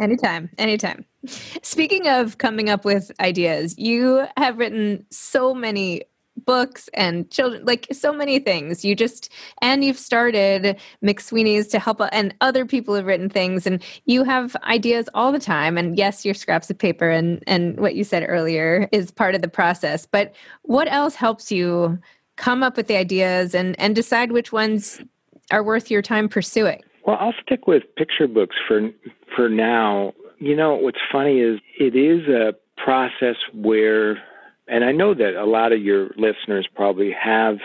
anytime. 0.00 0.50
Anytime. 0.58 1.04
Speaking 1.26 2.08
of 2.08 2.38
coming 2.38 2.68
up 2.68 2.84
with 2.84 3.12
ideas, 3.20 3.78
you 3.78 4.26
have 4.36 4.58
written 4.58 5.06
so 5.10 5.54
many 5.54 6.02
books 6.48 6.88
and 6.94 7.30
children 7.30 7.62
like 7.64 7.86
so 7.92 8.12
many 8.12 8.38
things 8.38 8.84
you 8.84 8.94
just 8.94 9.30
and 9.60 9.84
you've 9.84 9.98
started 9.98 10.76
mcsweeney's 11.04 11.68
to 11.68 11.78
help 11.78 12.00
uh, 12.00 12.08
and 12.10 12.34
other 12.40 12.64
people 12.64 12.94
have 12.94 13.04
written 13.04 13.28
things 13.28 13.66
and 13.66 13.82
you 14.06 14.24
have 14.24 14.56
ideas 14.64 15.08
all 15.12 15.30
the 15.30 15.38
time 15.38 15.76
and 15.76 15.98
yes 15.98 16.24
your 16.24 16.34
scraps 16.34 16.70
of 16.70 16.78
paper 16.78 17.10
and 17.10 17.44
and 17.46 17.78
what 17.78 17.94
you 17.94 18.02
said 18.02 18.24
earlier 18.26 18.88
is 18.92 19.10
part 19.10 19.34
of 19.34 19.42
the 19.42 19.48
process 19.48 20.06
but 20.06 20.34
what 20.62 20.90
else 20.90 21.14
helps 21.14 21.52
you 21.52 21.98
come 22.36 22.62
up 22.62 22.76
with 22.76 22.86
the 22.86 22.96
ideas 22.96 23.54
and 23.54 23.78
and 23.78 23.94
decide 23.94 24.32
which 24.32 24.50
ones 24.52 25.02
are 25.50 25.62
worth 25.62 25.90
your 25.90 26.02
time 26.02 26.28
pursuing? 26.28 26.82
Well, 27.06 27.16
I'll 27.20 27.34
stick 27.42 27.66
with 27.66 27.82
picture 27.96 28.28
books 28.28 28.56
for 28.66 28.90
for 29.34 29.48
now. 29.48 30.12
You 30.38 30.56
know, 30.56 30.74
what's 30.76 31.00
funny 31.10 31.40
is 31.40 31.60
it 31.78 31.96
is 31.96 32.28
a 32.28 32.54
process 32.82 33.36
where 33.52 34.22
and 34.68 34.84
I 34.84 34.92
know 34.92 35.14
that 35.14 35.34
a 35.34 35.46
lot 35.46 35.72
of 35.72 35.82
your 35.82 36.10
listeners 36.16 36.68
probably 36.74 37.12
have 37.12 37.58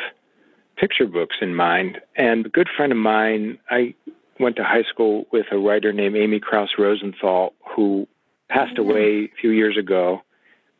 picture 0.77 1.05
books 1.05 1.35
in 1.41 1.55
mind. 1.55 1.99
And 2.15 2.45
a 2.45 2.49
good 2.49 2.69
friend 2.75 2.91
of 2.91 2.97
mine, 2.97 3.59
I 3.69 3.93
went 4.39 4.55
to 4.57 4.63
high 4.63 4.83
school 4.89 5.25
with 5.31 5.45
a 5.51 5.57
writer 5.57 5.93
named 5.93 6.15
Amy 6.15 6.39
Krouse 6.39 6.77
Rosenthal, 6.77 7.53
who 7.75 8.07
passed 8.49 8.73
mm-hmm. 8.73 8.89
away 8.89 9.09
a 9.25 9.31
few 9.39 9.51
years 9.51 9.77
ago. 9.77 10.21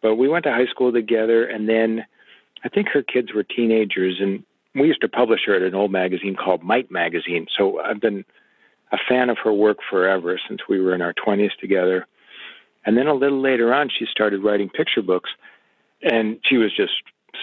But 0.01 0.15
we 0.15 0.27
went 0.27 0.44
to 0.46 0.51
high 0.51 0.65
school 0.65 0.92
together, 0.92 1.46
and 1.46 1.70
then 1.70 2.06
I 2.63 2.70
think 2.70 2.89
her 2.89 3.03
kids 3.03 3.34
were 3.34 3.44
teenagers, 3.44 4.18
and 4.20 4.44
we 4.75 4.88
used 4.88 5.01
to 5.01 5.10
publish 5.10 5.42
her 5.46 5.56
at 5.56 5.62
an 5.62 5.75
old 5.75 5.92
magazine 5.92 6.36
called 6.36 6.63
Might 6.63 6.92
Magazine. 6.92 7.48
So 7.58 7.80
I've 7.80 8.01
been 8.01 8.25
a 8.92 8.98
fan 9.10 9.30
of 9.30 9.38
her 9.44 9.53
work 9.53 9.77
forever 9.89 10.39
since 10.48 10.62
we 10.68 10.80
were 10.80 10.94
in 10.94 11.01
our 11.01 11.13
20s 11.13 11.56
together. 11.60 12.06
And 12.86 12.98
then 12.98 13.08
a 13.08 13.13
little 13.13 13.42
later 13.42 13.74
on, 13.74 13.89
she 13.89 14.06
started 14.06 14.44
writing 14.44 14.70
picture 14.70 15.01
books, 15.01 15.30
and 16.03 16.39
she 16.43 16.57
was 16.57 16.75
just 16.75 16.93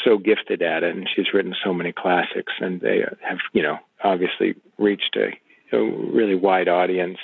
so 0.05 0.19
gifted 0.19 0.63
at 0.63 0.83
it, 0.83 0.95
and 0.95 1.09
she's 1.15 1.33
written 1.33 1.55
so 1.63 1.75
many 1.75 1.93
classics, 1.93 2.53
and 2.61 2.81
they 2.81 3.05
have, 3.23 3.39
you 3.53 3.63
know, 3.63 3.79
obviously 4.03 4.55
reached 4.79 5.17
a, 5.17 5.31
a 5.77 5.83
really 5.83 6.35
wide 6.35 6.69
audience. 6.69 7.19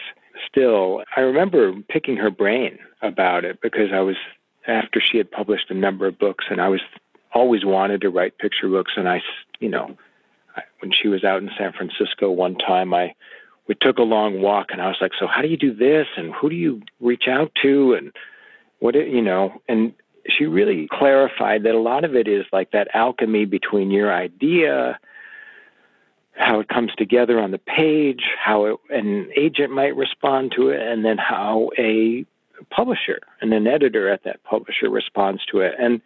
Still, 0.48 1.02
I 1.16 1.20
remember 1.20 1.72
picking 1.88 2.16
her 2.16 2.30
brain 2.30 2.78
about 3.02 3.44
it 3.44 3.60
because 3.60 3.90
I 3.92 4.00
was 4.00 4.16
after 4.66 5.00
she 5.00 5.18
had 5.18 5.30
published 5.30 5.70
a 5.70 5.74
number 5.74 6.06
of 6.06 6.18
books, 6.18 6.46
and 6.50 6.60
I 6.60 6.68
was 6.68 6.80
always 7.32 7.64
wanted 7.64 8.00
to 8.00 8.10
write 8.10 8.38
picture 8.38 8.68
books, 8.68 8.92
and 8.96 9.08
I, 9.08 9.22
you 9.60 9.68
know, 9.68 9.96
I, 10.56 10.62
when 10.80 10.92
she 10.92 11.08
was 11.08 11.24
out 11.24 11.42
in 11.42 11.50
San 11.56 11.72
Francisco 11.72 12.30
one 12.30 12.56
time, 12.56 12.92
I 12.92 13.14
we 13.68 13.74
took 13.74 13.98
a 13.98 14.02
long 14.02 14.42
walk, 14.42 14.68
and 14.70 14.80
I 14.80 14.86
was 14.86 14.98
like, 15.00 15.12
so 15.18 15.26
how 15.26 15.42
do 15.42 15.48
you 15.48 15.56
do 15.56 15.74
this, 15.74 16.06
and 16.16 16.32
who 16.32 16.50
do 16.50 16.56
you 16.56 16.82
reach 17.00 17.26
out 17.28 17.52
to, 17.62 17.94
and 17.94 18.12
what, 18.78 18.94
you 18.94 19.22
know, 19.22 19.60
and 19.68 19.92
she 20.28 20.46
really 20.46 20.88
clarified 20.90 21.64
that 21.64 21.74
a 21.74 21.80
lot 21.80 22.04
of 22.04 22.14
it 22.14 22.28
is 22.28 22.44
like 22.52 22.72
that 22.72 22.88
alchemy 22.94 23.44
between 23.44 23.90
your 23.90 24.12
idea, 24.12 24.98
how 26.32 26.60
it 26.60 26.68
comes 26.68 26.92
together 26.96 27.40
on 27.40 27.50
the 27.50 27.58
page, 27.58 28.22
how 28.42 28.66
it, 28.66 28.76
an 28.90 29.30
agent 29.36 29.72
might 29.72 29.96
respond 29.96 30.52
to 30.56 30.68
it, 30.68 30.80
and 30.80 31.04
then 31.04 31.18
how 31.18 31.70
a 31.78 32.24
publisher 32.70 33.20
and 33.40 33.52
an 33.52 33.66
editor 33.66 34.08
at 34.08 34.24
that 34.24 34.42
publisher 34.44 34.88
responds 34.88 35.44
to 35.46 35.60
it. 35.60 35.74
And 35.78 36.00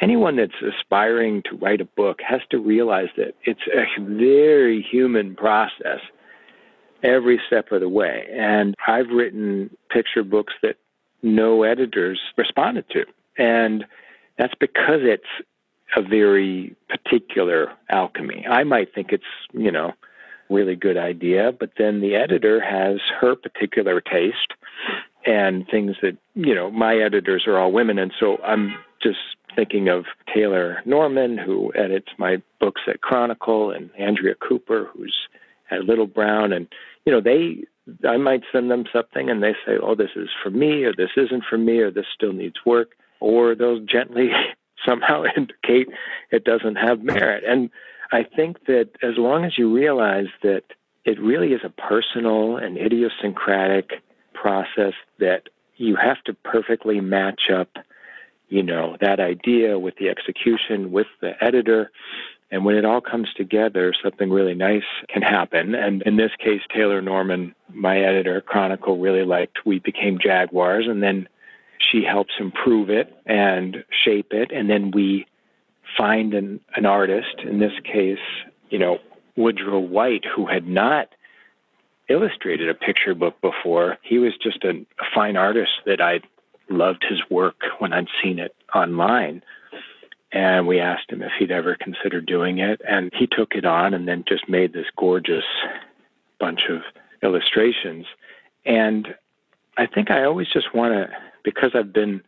anyone 0.00 0.36
that's 0.36 0.62
aspiring 0.62 1.42
to 1.50 1.56
write 1.56 1.80
a 1.80 1.84
book 1.84 2.20
has 2.26 2.40
to 2.50 2.58
realize 2.58 3.08
that 3.16 3.34
it's 3.44 3.60
a 3.72 4.00
very 4.00 4.82
human 4.82 5.34
process 5.34 6.00
every 7.02 7.40
step 7.46 7.70
of 7.72 7.80
the 7.80 7.88
way. 7.88 8.26
And 8.32 8.74
I've 8.86 9.08
written 9.10 9.70
picture 9.90 10.24
books 10.24 10.54
that 10.62 10.76
no 11.22 11.62
editors 11.62 12.20
responded 12.36 12.84
to. 12.90 13.04
And 13.38 13.84
that's 14.38 14.54
because 14.58 15.00
it's 15.02 15.24
a 15.96 16.02
very 16.02 16.74
particular 16.88 17.72
alchemy. 17.90 18.46
I 18.48 18.64
might 18.64 18.94
think 18.94 19.12
it's, 19.12 19.24
you 19.52 19.70
know, 19.70 19.92
really 20.48 20.76
good 20.76 20.96
idea, 20.96 21.52
but 21.58 21.70
then 21.78 22.00
the 22.00 22.14
editor 22.14 22.60
has 22.60 23.00
her 23.20 23.34
particular 23.34 24.00
taste 24.00 24.52
and 25.24 25.66
things 25.68 25.96
that, 26.02 26.16
you 26.34 26.54
know, 26.54 26.70
my 26.70 26.96
editors 26.96 27.44
are 27.46 27.58
all 27.58 27.72
women 27.72 27.98
and 27.98 28.12
so 28.18 28.38
I'm 28.44 28.74
just 29.02 29.18
thinking 29.54 29.88
of 29.88 30.04
Taylor 30.32 30.82
Norman 30.84 31.38
who 31.38 31.72
edits 31.74 32.08
my 32.18 32.42
books 32.60 32.82
at 32.86 33.00
Chronicle 33.00 33.70
and 33.70 33.90
Andrea 33.98 34.34
Cooper 34.34 34.88
who's 34.92 35.14
at 35.70 35.84
Little 35.84 36.06
Brown 36.06 36.52
and 36.52 36.68
you 37.04 37.12
know, 37.12 37.20
they 37.20 37.64
I 38.08 38.16
might 38.16 38.42
send 38.52 38.70
them 38.70 38.84
something 38.92 39.30
and 39.30 39.42
they 39.42 39.52
say, 39.64 39.76
oh, 39.80 39.94
this 39.94 40.10
is 40.16 40.28
for 40.42 40.50
me, 40.50 40.84
or 40.84 40.92
this 40.92 41.10
isn't 41.16 41.44
for 41.48 41.58
me, 41.58 41.78
or 41.78 41.90
this 41.90 42.06
still 42.14 42.32
needs 42.32 42.56
work, 42.64 42.92
or 43.20 43.54
they'll 43.54 43.80
gently 43.80 44.30
somehow 44.86 45.24
indicate 45.36 45.88
it 46.30 46.44
doesn't 46.44 46.76
have 46.76 47.02
merit. 47.02 47.44
And 47.46 47.70
I 48.12 48.24
think 48.24 48.66
that 48.66 48.90
as 49.02 49.14
long 49.16 49.44
as 49.44 49.58
you 49.58 49.72
realize 49.74 50.28
that 50.42 50.64
it 51.04 51.20
really 51.20 51.52
is 51.52 51.60
a 51.64 51.70
personal 51.70 52.56
and 52.56 52.76
idiosyncratic 52.76 54.02
process 54.34 54.94
that 55.18 55.48
you 55.76 55.96
have 55.96 56.22
to 56.24 56.34
perfectly 56.34 57.00
match 57.00 57.42
up, 57.52 57.68
you 58.48 58.62
know, 58.62 58.96
that 59.00 59.20
idea 59.20 59.78
with 59.78 59.94
the 59.96 60.08
execution, 60.08 60.90
with 60.92 61.06
the 61.20 61.32
editor, 61.42 61.90
and 62.50 62.64
when 62.64 62.76
it 62.76 62.84
all 62.84 63.00
comes 63.00 63.32
together, 63.34 63.92
something 64.02 64.30
really 64.30 64.54
nice 64.54 64.84
can 65.08 65.22
happen. 65.22 65.74
And 65.74 66.02
in 66.02 66.16
this 66.16 66.30
case, 66.38 66.60
Taylor 66.72 67.02
Norman, 67.02 67.54
my 67.72 67.98
editor, 67.98 68.40
Chronicle, 68.40 68.98
really 68.98 69.24
liked 69.24 69.66
We 69.66 69.80
Became 69.80 70.18
Jaguars. 70.18 70.86
And 70.88 71.02
then 71.02 71.28
she 71.78 72.04
helps 72.04 72.34
improve 72.38 72.88
it 72.88 73.12
and 73.26 73.84
shape 74.04 74.32
it. 74.32 74.52
And 74.52 74.70
then 74.70 74.92
we 74.92 75.26
find 75.96 76.34
an, 76.34 76.60
an 76.76 76.86
artist, 76.86 77.40
in 77.42 77.58
this 77.58 77.72
case, 77.84 78.18
you 78.70 78.78
know, 78.78 78.98
Woodrow 79.36 79.80
White, 79.80 80.24
who 80.24 80.46
had 80.46 80.68
not 80.68 81.08
illustrated 82.08 82.68
a 82.68 82.74
picture 82.74 83.14
book 83.14 83.40
before. 83.40 83.98
He 84.02 84.18
was 84.18 84.34
just 84.40 84.62
a, 84.62 84.70
a 84.70 85.04
fine 85.12 85.36
artist 85.36 85.72
that 85.84 86.00
I 86.00 86.20
loved 86.68 87.04
his 87.08 87.18
work 87.28 87.56
when 87.80 87.92
I'd 87.92 88.08
seen 88.22 88.38
it 88.38 88.54
online 88.72 89.42
and 90.36 90.66
we 90.66 90.80
asked 90.80 91.10
him 91.10 91.22
if 91.22 91.32
he'd 91.38 91.50
ever 91.50 91.76
considered 91.80 92.26
doing 92.26 92.58
it. 92.58 92.82
And 92.86 93.10
he 93.18 93.26
took 93.26 93.54
it 93.54 93.64
on 93.64 93.94
and 93.94 94.06
then 94.06 94.22
just 94.28 94.50
made 94.50 94.74
this 94.74 94.84
gorgeous 94.94 95.44
bunch 96.38 96.60
of 96.68 96.82
illustrations. 97.22 98.04
And 98.66 99.14
i 99.78 99.86
think 99.86 100.10
i 100.10 100.24
always 100.24 100.48
just 100.52 100.74
want 100.74 100.92
to 100.94 101.08
because 101.44 101.72
i've 101.74 101.92
been 101.92 102.22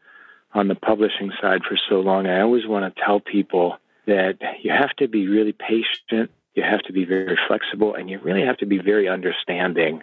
on 0.54 0.68
the 0.68 0.74
publishing 0.74 1.30
side 1.40 1.62
for 1.68 1.78
so 1.88 2.00
long 2.00 2.26
i 2.26 2.40
always 2.40 2.66
want 2.66 2.84
to 2.84 3.02
tell 3.02 3.20
people 3.20 3.76
that 4.06 4.36
you 4.62 4.70
have 4.70 4.94
to 4.96 5.08
be 5.08 5.26
really 5.26 5.52
patient 5.52 6.30
you 6.54 6.62
have 6.62 6.82
to 6.82 6.92
be 6.92 7.04
very 7.04 7.38
flexible 7.46 7.94
and 7.94 8.10
you 8.10 8.18
really 8.18 8.44
have 8.44 8.56
to 8.58 8.66
be 8.66 8.78
very 8.78 9.08
understanding 9.08 10.02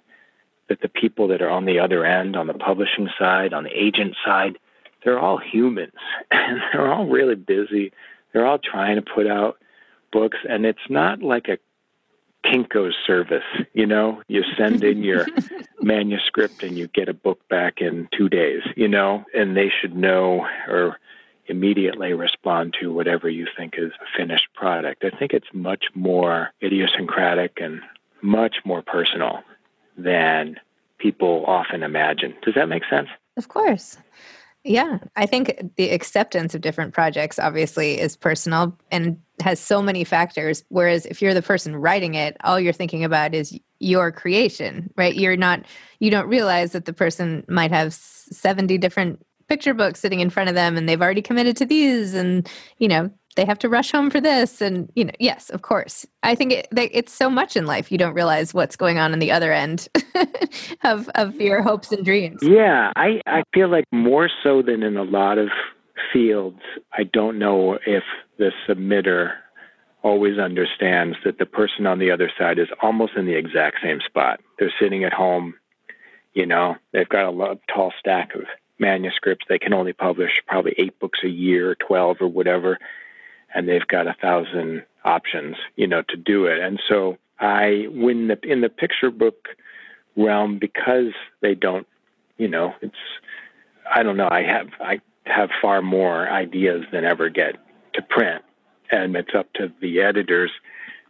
that 0.69 0.81
the 0.81 0.89
people 0.89 1.27
that 1.27 1.41
are 1.41 1.49
on 1.49 1.65
the 1.65 1.79
other 1.79 2.05
end 2.05 2.35
on 2.35 2.47
the 2.47 2.53
publishing 2.53 3.09
side 3.17 3.53
on 3.53 3.63
the 3.63 3.77
agent 3.87 4.15
side 4.25 4.57
they're 5.05 5.19
all 5.19 5.37
humans 5.37 5.93
and 6.31 6.59
they're 6.73 6.91
all 6.91 7.05
really 7.05 7.35
busy. 7.35 7.93
They're 8.33 8.45
all 8.45 8.59
trying 8.59 8.97
to 8.97 9.01
put 9.01 9.27
out 9.27 9.57
books, 10.11 10.37
and 10.49 10.65
it's 10.65 10.89
not 10.89 11.21
like 11.21 11.47
a 11.47 11.57
Kinko 12.45 12.91
service. 13.07 13.43
You 13.73 13.85
know, 13.85 14.21
you 14.27 14.43
send 14.57 14.83
in 14.83 15.03
your 15.03 15.25
manuscript 15.81 16.61
and 16.63 16.77
you 16.77 16.87
get 16.87 17.07
a 17.07 17.13
book 17.13 17.39
back 17.47 17.79
in 17.79 18.09
two 18.15 18.27
days. 18.27 18.61
You 18.75 18.89
know, 18.89 19.23
and 19.33 19.55
they 19.55 19.69
should 19.69 19.95
know 19.95 20.45
or 20.67 20.99
immediately 21.47 22.13
respond 22.13 22.75
to 22.81 22.91
whatever 22.91 23.29
you 23.29 23.47
think 23.55 23.75
is 23.77 23.91
a 24.01 24.17
finished 24.17 24.47
product. 24.53 25.03
I 25.05 25.15
think 25.15 25.31
it's 25.31 25.47
much 25.53 25.85
more 25.93 26.49
idiosyncratic 26.61 27.59
and 27.61 27.81
much 28.21 28.57
more 28.65 28.81
personal 28.81 29.43
than 29.97 30.57
people 30.97 31.45
often 31.47 31.83
imagine. 31.83 32.33
Does 32.43 32.55
that 32.55 32.67
make 32.67 32.83
sense? 32.89 33.09
Of 33.37 33.47
course. 33.47 33.97
Yeah, 34.67 34.97
I 35.15 35.27
think 35.27 35.75
the 35.75 35.91
acceptance 35.91 36.55
of 36.55 36.61
different 36.61 36.95
projects 36.95 37.37
obviously 37.37 37.99
is 37.99 38.17
personal 38.17 38.75
and 38.89 39.21
has 39.39 39.59
so 39.59 39.79
many 39.79 40.03
factors. 40.03 40.63
Whereas 40.69 41.05
if 41.05 41.21
you're 41.21 41.35
the 41.35 41.43
person 41.43 41.75
writing 41.75 42.15
it, 42.15 42.35
all 42.43 42.59
you're 42.59 42.73
thinking 42.73 43.03
about 43.03 43.35
is 43.35 43.55
your 43.79 44.11
creation, 44.11 44.91
right? 44.97 45.13
You're 45.13 45.37
not, 45.37 45.63
you 45.99 46.09
don't 46.09 46.27
realize 46.27 46.71
that 46.71 46.85
the 46.85 46.93
person 46.93 47.45
might 47.47 47.69
have 47.69 47.93
70 47.93 48.79
different 48.79 49.23
picture 49.47 49.75
books 49.75 49.99
sitting 49.99 50.19
in 50.19 50.31
front 50.31 50.49
of 50.49 50.55
them 50.55 50.77
and 50.77 50.89
they've 50.89 51.01
already 51.01 51.21
committed 51.21 51.55
to 51.57 51.65
these 51.67 52.15
and, 52.15 52.49
you 52.79 52.87
know, 52.87 53.11
they 53.35 53.45
have 53.45 53.59
to 53.59 53.69
rush 53.69 53.91
home 53.91 54.09
for 54.09 54.19
this 54.19 54.61
and 54.61 54.91
you 54.95 55.05
know 55.05 55.13
yes 55.19 55.49
of 55.49 55.61
course. 55.61 56.05
I 56.23 56.35
think 56.35 56.51
it, 56.51 56.67
it's 56.71 57.13
so 57.13 57.29
much 57.29 57.55
in 57.55 57.65
life 57.65 57.91
you 57.91 57.97
don't 57.97 58.13
realize 58.13 58.53
what's 58.53 58.75
going 58.75 58.97
on 58.97 59.13
in 59.13 59.19
the 59.19 59.31
other 59.31 59.51
end 59.53 59.87
of 60.83 61.09
of 61.15 61.35
your 61.35 61.61
hopes 61.61 61.91
and 61.91 62.03
dreams. 62.03 62.41
Yeah 62.41 62.91
i 62.95 63.21
i 63.27 63.43
feel 63.53 63.69
like 63.69 63.85
more 63.91 64.29
so 64.43 64.61
than 64.61 64.83
in 64.83 64.97
a 64.97 65.03
lot 65.03 65.37
of 65.37 65.49
fields 66.11 66.59
i 66.93 67.03
don't 67.03 67.39
know 67.39 67.77
if 67.85 68.03
the 68.37 68.51
submitter 68.67 69.33
always 70.03 70.37
understands 70.37 71.17
that 71.25 71.39
the 71.39 71.45
person 71.45 71.87
on 71.87 71.99
the 71.99 72.11
other 72.11 72.29
side 72.37 72.59
is 72.59 72.67
almost 72.81 73.13
in 73.15 73.25
the 73.25 73.33
exact 73.33 73.77
same 73.81 73.99
spot. 74.05 74.39
They're 74.59 74.73
sitting 74.79 75.03
at 75.03 75.13
home 75.13 75.55
you 76.33 76.45
know 76.45 76.75
they've 76.93 77.09
got 77.09 77.29
a 77.29 77.59
tall 77.73 77.93
stack 77.99 78.35
of 78.35 78.41
manuscripts. 78.77 79.45
They 79.47 79.57
can 79.57 79.73
only 79.73 79.93
publish 79.93 80.31
probably 80.45 80.75
eight 80.77 80.99
books 80.99 81.19
a 81.23 81.29
year 81.29 81.75
12 81.87 82.17
or 82.19 82.27
whatever 82.27 82.77
and 83.55 83.67
they've 83.69 83.87
got 83.87 84.05
a 84.05 84.15
thousand 84.21 84.83
options, 85.05 85.55
you 85.77 85.87
know, 85.87 86.03
to 86.09 86.17
do 86.17 86.45
it. 86.45 86.59
And 86.59 86.79
so 86.87 87.17
I, 87.39 87.87
when 87.89 88.27
the, 88.27 88.37
in 88.43 88.61
the 88.61 88.69
picture 88.69 89.09
book 89.09 89.47
realm, 90.17 90.59
because 90.59 91.13
they 91.41 91.55
don't, 91.55 91.87
you 92.37 92.49
know, 92.49 92.73
it's, 92.81 92.93
I 93.93 94.03
don't 94.03 94.17
know, 94.17 94.27
I 94.29 94.43
have, 94.43 94.67
I 94.81 94.99
have 95.25 95.49
far 95.61 95.81
more 95.81 96.29
ideas 96.29 96.83
than 96.91 97.05
ever 97.05 97.29
get 97.29 97.55
to 97.93 98.01
print. 98.01 98.43
And 98.91 99.15
it's 99.15 99.33
up 99.35 99.51
to 99.53 99.71
the 99.81 100.01
editors 100.01 100.51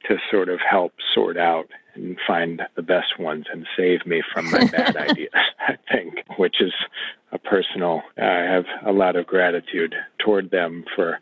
to 0.08 0.18
sort 0.32 0.50
of 0.50 0.60
help 0.60 0.94
sort 1.14 1.38
out 1.38 1.68
and 1.96 2.18
find 2.28 2.62
the 2.76 2.84
best 2.84 3.18
ones 3.18 3.46
and 3.52 3.66
save 3.76 4.06
me 4.06 4.22
from 4.34 4.52
my 4.52 4.66
bad 4.66 4.96
ideas, 5.10 5.32
I 5.68 5.78
think, 5.92 6.20
which 6.38 6.62
is 6.62 6.74
a 7.32 7.40
personal, 7.40 8.04
I 8.18 8.42
have 8.42 8.66
a 8.86 8.92
lot 8.92 9.16
of 9.16 9.26
gratitude 9.26 9.96
toward 10.20 10.52
them 10.52 10.86
for 10.96 11.20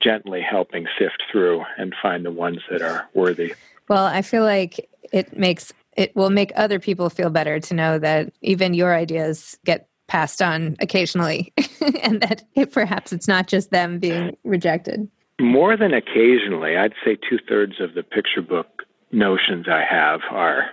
gently 0.00 0.40
helping 0.40 0.86
sift 0.98 1.22
through 1.30 1.64
and 1.76 1.94
find 2.00 2.24
the 2.24 2.30
ones 2.30 2.60
that 2.70 2.82
are 2.82 3.08
worthy. 3.14 3.54
Well, 3.88 4.04
I 4.04 4.22
feel 4.22 4.42
like 4.42 4.88
it 5.12 5.36
makes 5.36 5.72
it 5.96 6.14
will 6.14 6.30
make 6.30 6.52
other 6.54 6.78
people 6.78 7.10
feel 7.10 7.30
better 7.30 7.58
to 7.58 7.74
know 7.74 7.98
that 7.98 8.32
even 8.40 8.72
your 8.72 8.94
ideas 8.94 9.58
get 9.64 9.88
passed 10.06 10.40
on 10.40 10.76
occasionally 10.80 11.52
and 12.02 12.20
that 12.20 12.44
it, 12.54 12.72
perhaps 12.72 13.12
it's 13.12 13.28
not 13.28 13.48
just 13.48 13.70
them 13.70 13.98
being 13.98 14.36
rejected. 14.44 15.08
More 15.40 15.76
than 15.76 15.92
occasionally, 15.92 16.76
I'd 16.76 16.94
say 17.04 17.16
two 17.16 17.38
thirds 17.48 17.80
of 17.80 17.94
the 17.94 18.02
picture 18.02 18.42
book 18.42 18.84
notions 19.12 19.66
I 19.68 19.84
have 19.88 20.20
are 20.30 20.70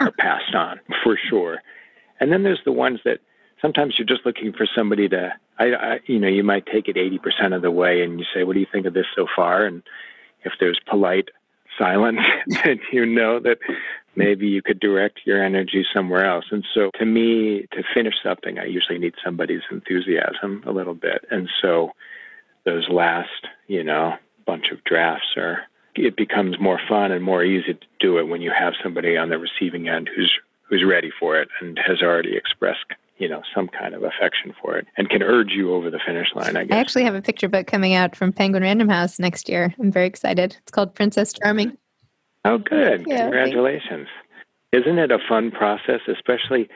are 0.00 0.10
passed 0.18 0.54
on 0.54 0.80
for 1.02 1.18
sure. 1.28 1.58
And 2.20 2.32
then 2.32 2.42
there's 2.42 2.62
the 2.64 2.72
ones 2.72 3.00
that 3.04 3.20
sometimes 3.64 3.94
you're 3.96 4.06
just 4.06 4.26
looking 4.26 4.52
for 4.52 4.66
somebody 4.76 5.08
to 5.08 5.32
I, 5.58 5.64
I 5.64 6.00
you 6.06 6.18
know, 6.18 6.28
you 6.28 6.44
might 6.44 6.66
take 6.66 6.86
it 6.88 6.96
80% 6.96 7.56
of 7.56 7.62
the 7.62 7.70
way 7.70 8.02
and 8.02 8.18
you 8.20 8.26
say, 8.34 8.44
"What 8.44 8.54
do 8.54 8.60
you 8.60 8.66
think 8.70 8.86
of 8.86 8.92
this 8.92 9.06
so 9.16 9.26
far?" 9.34 9.64
and 9.64 9.82
if 10.44 10.52
there's 10.60 10.78
polite 10.86 11.30
silence, 11.78 12.20
then 12.64 12.80
you 12.92 13.06
know 13.06 13.40
that 13.40 13.58
maybe 14.16 14.46
you 14.46 14.60
could 14.60 14.80
direct 14.80 15.20
your 15.24 15.42
energy 15.42 15.84
somewhere 15.94 16.26
else. 16.26 16.44
And 16.50 16.64
so 16.74 16.90
to 16.98 17.06
me, 17.06 17.66
to 17.72 17.82
finish 17.94 18.14
something, 18.22 18.58
I 18.58 18.66
usually 18.66 18.98
need 18.98 19.14
somebody's 19.24 19.62
enthusiasm 19.70 20.62
a 20.66 20.70
little 20.70 20.94
bit. 20.94 21.24
And 21.30 21.48
so 21.62 21.92
those 22.64 22.88
last, 22.90 23.48
you 23.66 23.82
know, 23.82 24.14
bunch 24.46 24.66
of 24.70 24.84
drafts 24.84 25.36
are 25.38 25.60
it 25.96 26.16
becomes 26.16 26.60
more 26.60 26.80
fun 26.88 27.12
and 27.12 27.24
more 27.24 27.44
easy 27.44 27.72
to 27.72 27.86
do 28.00 28.18
it 28.18 28.24
when 28.24 28.42
you 28.42 28.52
have 28.56 28.74
somebody 28.82 29.16
on 29.16 29.30
the 29.30 29.38
receiving 29.38 29.88
end 29.88 30.10
who's 30.14 30.32
who's 30.68 30.84
ready 30.84 31.10
for 31.18 31.38
it 31.40 31.48
and 31.60 31.78
has 31.78 32.02
already 32.02 32.36
expressed 32.36 32.92
you 33.16 33.28
know 33.28 33.42
some 33.54 33.68
kind 33.68 33.94
of 33.94 34.02
affection 34.02 34.54
for 34.60 34.76
it 34.76 34.86
and 34.96 35.08
can 35.08 35.22
urge 35.22 35.52
you 35.52 35.72
over 35.72 35.90
the 35.90 36.00
finish 36.04 36.28
line 36.34 36.56
i 36.56 36.64
guess. 36.64 36.74
I 36.74 36.80
actually 36.80 37.04
have 37.04 37.14
a 37.14 37.22
picture 37.22 37.48
book 37.48 37.66
coming 37.66 37.94
out 37.94 38.16
from 38.16 38.32
penguin 38.32 38.62
random 38.62 38.88
house 38.88 39.18
next 39.18 39.48
year. 39.48 39.74
I'm 39.78 39.92
very 39.92 40.06
excited. 40.06 40.56
It's 40.62 40.72
called 40.72 40.94
princess 40.94 41.32
charming. 41.32 41.76
Oh 42.44 42.58
good. 42.58 43.04
Yeah, 43.06 43.22
congratulations. 43.22 44.08
Isn't 44.72 44.98
it 44.98 45.10
a 45.10 45.18
fun 45.28 45.50
process 45.50 46.00
especially 46.08 46.68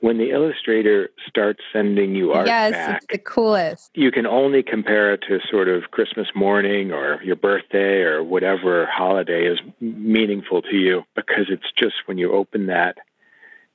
when 0.00 0.18
the 0.18 0.30
illustrator 0.30 1.10
starts 1.26 1.60
sending 1.72 2.14
you 2.14 2.32
art 2.32 2.46
yes, 2.46 2.70
back, 2.70 2.96
it's 2.98 3.06
the 3.10 3.18
coolest. 3.18 3.90
You 3.94 4.12
can 4.12 4.26
only 4.26 4.62
compare 4.62 5.12
it 5.12 5.24
to 5.28 5.40
sort 5.50 5.68
of 5.68 5.90
Christmas 5.90 6.28
morning 6.36 6.92
or 6.92 7.20
your 7.22 7.34
birthday 7.34 8.02
or 8.02 8.22
whatever 8.22 8.86
holiday 8.86 9.46
is 9.46 9.58
meaningful 9.80 10.62
to 10.62 10.76
you 10.76 11.02
because 11.16 11.46
it's 11.48 11.72
just 11.76 11.94
when 12.06 12.16
you 12.16 12.32
open 12.32 12.66
that 12.66 12.98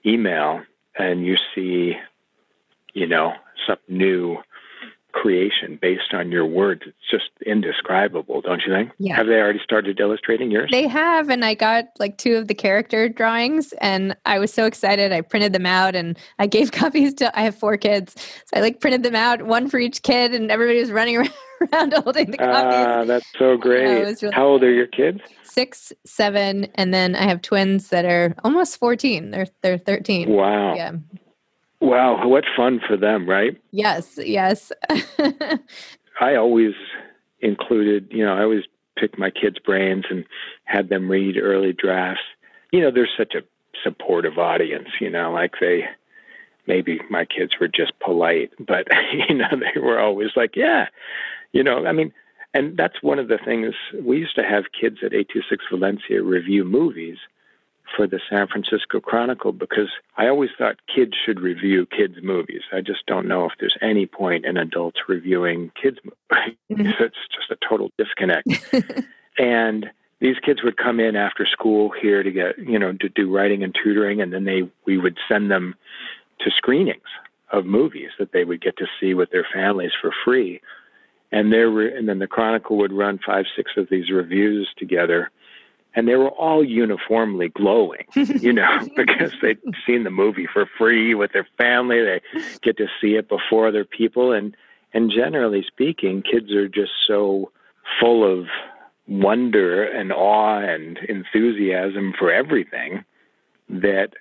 email 0.06 0.62
and 0.98 1.26
you 1.26 1.36
see, 1.56 1.94
you 2.94 3.08
know, 3.08 3.34
some 3.68 3.78
new 3.88 4.38
creation 5.14 5.78
based 5.82 6.14
on 6.14 6.32
your 6.32 6.46
words. 6.46 6.82
It's 6.86 7.10
just 7.10 7.30
indescribable, 7.46 8.42
don't 8.42 8.62
you 8.68 8.74
think? 8.74 8.92
Yeah. 8.98 9.16
Have 9.16 9.28
they 9.28 9.36
already 9.36 9.60
started 9.64 10.00
illustrating 10.00 10.52
yours? 10.52 10.70
They 10.72 10.88
have, 10.88 11.30
and 11.30 11.46
I 11.46 11.54
got 11.54 11.86
like 12.00 12.18
two 12.18 12.36
of 12.36 12.48
the 12.48 12.54
character 12.54 13.08
drawings, 13.08 13.74
and 13.74 14.18
I 14.26 14.40
was 14.40 14.52
so 14.52 14.66
excited. 14.66 15.12
I 15.12 15.22
printed 15.22 15.54
them 15.54 15.66
out, 15.66 15.96
and 15.96 16.18
I 16.40 16.48
gave 16.48 16.72
copies 16.74 17.14
to. 17.16 17.38
I 17.38 17.44
have 17.44 17.56
four 17.56 17.78
kids, 17.78 18.16
so 18.18 18.58
I 18.58 18.60
like 18.60 18.82
printed 18.82 19.04
them 19.04 19.16
out, 19.16 19.44
one 19.44 19.70
for 19.70 19.80
each 19.80 20.02
kid, 20.02 20.34
and 20.34 20.52
everybody 20.52 20.80
was 20.80 20.92
running 20.92 21.18
around 21.74 21.94
holding 21.94 22.32
the 22.32 22.38
copies. 22.38 22.86
Ah, 22.88 23.04
that's 23.06 23.28
so 23.38 23.56
great. 23.56 23.84
Really 23.84 24.32
How 24.34 24.48
old 24.48 24.64
are 24.64 24.72
your 24.72 24.88
kids? 24.88 25.22
Six, 25.44 25.94
seven, 26.06 26.66
and 26.76 26.94
then 26.94 27.16
I 27.16 27.24
have 27.24 27.42
twins 27.42 27.90
that 27.90 28.06
are 28.06 28.36
almost 28.44 28.78
fourteen. 28.78 29.32
They're 29.32 29.48
they're 29.62 29.78
thirteen. 29.78 30.32
Wow. 30.32 30.76
Yeah. 30.76 30.94
Wow, 31.84 32.26
what 32.26 32.46
fun 32.56 32.80
for 32.80 32.96
them, 32.96 33.30
right? 33.30 33.60
Yes, 33.72 34.18
yes. 34.18 34.72
I 36.22 36.34
always 36.36 36.76
included, 37.42 38.08
you 38.10 38.24
know, 38.26 38.34
I 38.34 38.44
always 38.44 38.64
picked 38.96 39.20
my 39.20 39.30
kids' 39.30 39.60
brains 39.60 40.06
and 40.10 40.24
had 40.64 40.88
them 40.88 41.12
read 41.12 41.36
early 41.38 41.74
drafts. 41.74 42.24
You 42.72 42.80
know, 42.80 42.90
there's 42.90 43.12
such 43.18 43.36
a 43.36 43.42
supportive 43.84 44.38
audience, 44.38 44.88
you 45.02 45.10
know, 45.10 45.34
like 45.34 45.56
they 45.60 45.84
maybe 46.68 47.02
my 47.10 47.26
kids 47.26 47.52
were 47.60 47.68
just 47.68 48.00
polite, 48.00 48.52
but 48.66 48.88
you 49.12 49.36
know, 49.36 49.50
they 49.52 49.82
were 49.82 50.00
always 50.00 50.30
like, 50.38 50.56
yeah, 50.56 50.88
you 51.52 51.64
know, 51.64 51.86
I 51.86 51.92
mean, 51.92 52.14
and 52.54 52.78
that's 52.78 53.04
one 53.04 53.20
of 53.20 53.28
the 53.28 53.40
things 53.44 53.76
we 54.02 54.20
used 54.20 54.36
to 54.36 54.44
have 54.44 54.72
kids 54.72 55.00
at 55.04 55.14
826 55.14 55.66
Valencia 55.70 56.24
review 56.24 56.64
movies 56.64 57.18
for 57.96 58.08
the 58.08 58.20
San 58.30 58.48
Francisco 58.48 59.00
Chronicle 59.00 59.52
because 59.52 59.90
I 60.18 60.28
always 60.28 60.50
thought 60.58 60.78
kids 60.94 61.14
should 61.26 61.40
review 61.40 61.86
kids' 61.86 62.18
movies. 62.22 62.62
I 62.72 62.82
just 62.82 63.06
don't 63.06 63.28
know 63.28 63.46
if 63.46 63.54
there's 63.60 63.78
any 63.82 64.06
point 64.06 64.46
in 64.46 64.58
adults 64.58 65.02
reviewing 65.08 65.72
kids' 65.82 66.00
movies. 66.04 66.18
Mm-hmm. 66.72 67.04
it's 67.04 67.16
just 67.32 67.52
a 67.52 67.58
total 67.70 67.92
disconnect. 68.00 68.48
and 69.38 69.92
these 70.20 70.38
kids 70.44 70.64
would 70.64 70.78
come 70.78 71.00
in 71.00 71.16
after 71.16 71.46
school 71.46 71.92
here 72.02 72.24
to 72.24 72.32
get, 72.32 72.58
you 72.58 72.80
know, 72.80 72.94
to 72.94 73.10
do 73.10 73.32
writing 73.32 73.64
and 73.64 73.76
tutoring, 73.76 74.22
and 74.22 74.34
then 74.34 74.44
they 74.46 74.64
we 74.86 74.98
would 74.98 75.18
send 75.28 75.52
them 75.52 75.76
to 76.40 76.50
screenings 76.58 77.02
of 77.52 77.66
movies 77.66 78.10
that 78.18 78.32
they 78.32 78.44
would 78.44 78.62
get 78.62 78.78
to 78.78 78.88
see 79.00 79.14
with 79.14 79.30
their 79.30 79.46
families 79.54 79.92
for 80.02 80.12
free. 80.26 80.62
And 81.32 81.54
there 81.54 81.70
were, 81.70 81.88
and 81.88 82.10
then 82.10 82.20
the 82.20 82.28
Chronicle 82.28 82.78
would 82.78 82.94
run 82.94 83.20
five, 83.24 83.46
six 83.56 83.72
of 83.78 83.90
these 83.90 84.10
reviews 84.10 84.68
together 84.78 85.30
and 85.96 86.08
they 86.08 86.16
were 86.16 86.30
all 86.30 86.64
uniformly 86.64 87.50
glowing, 87.50 88.06
you 88.16 88.54
know, 88.54 88.80
because 88.96 89.32
they'd 89.42 89.60
seen 89.86 90.04
the 90.04 90.10
movie 90.10 90.48
for 90.52 90.68
free 90.78 91.14
with 91.14 91.32
their 91.34 91.48
family. 91.58 92.02
They 92.04 92.22
get 92.62 92.78
to 92.78 92.88
see 93.00 93.16
it 93.16 93.30
before 93.30 93.68
other 93.68 93.86
people, 93.86 94.32
and 94.32 94.56
and 94.94 95.12
generally 95.12 95.64
speaking, 95.66 96.22
kids 96.22 96.52
are 96.52 96.68
just 96.68 96.92
so 97.08 97.52
full 98.00 98.24
of 98.24 98.48
wonder 99.08 99.84
and 99.84 100.12
awe 100.12 100.60
and 100.60 100.98
enthusiasm 101.10 102.14
for 102.18 102.32
everything 102.32 103.04
that 103.70 104.14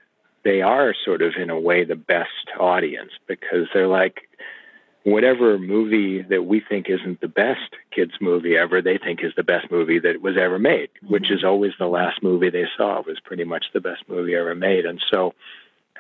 they 0.45 0.61
are 0.61 0.95
sort 1.05 1.23
of 1.23 1.35
in 1.41 1.51
a 1.51 1.61
way 1.61 1.85
the 1.85 1.95
best 1.95 2.51
audience 2.59 3.13
because 3.29 3.69
they're 3.73 3.87
like 3.87 4.29
whatever 5.05 5.59
movie 5.59 6.23
that 6.23 6.45
we 6.45 6.61
think 6.61 6.87
isn't 6.89 7.21
the 7.21 7.29
best 7.29 7.75
kids 7.95 8.13
movie 8.21 8.57
ever, 8.57 8.81
they 8.81 8.99
think 8.99 9.21
is 9.23 9.33
the 9.37 9.43
best 9.43 9.71
movie 9.71 9.99
that 9.99 10.23
was 10.23 10.37
ever 10.37 10.59
made, 10.59 10.89
mm-hmm. 10.97 11.13
which 11.13 11.31
is 11.31 11.45
always 11.45 11.73
the 11.79 11.87
last 11.87 12.23
movie 12.23 12.51
they 12.51 12.67
saw 12.77 13.03
was 13.03 13.21
pretty 13.21 13.45
much 13.45 13.67
the 13.73 13.81
best 13.81 14.03
movie 14.09 14.35
ever 14.35 14.55
made. 14.55 14.87
And 14.87 15.03
so 15.11 15.35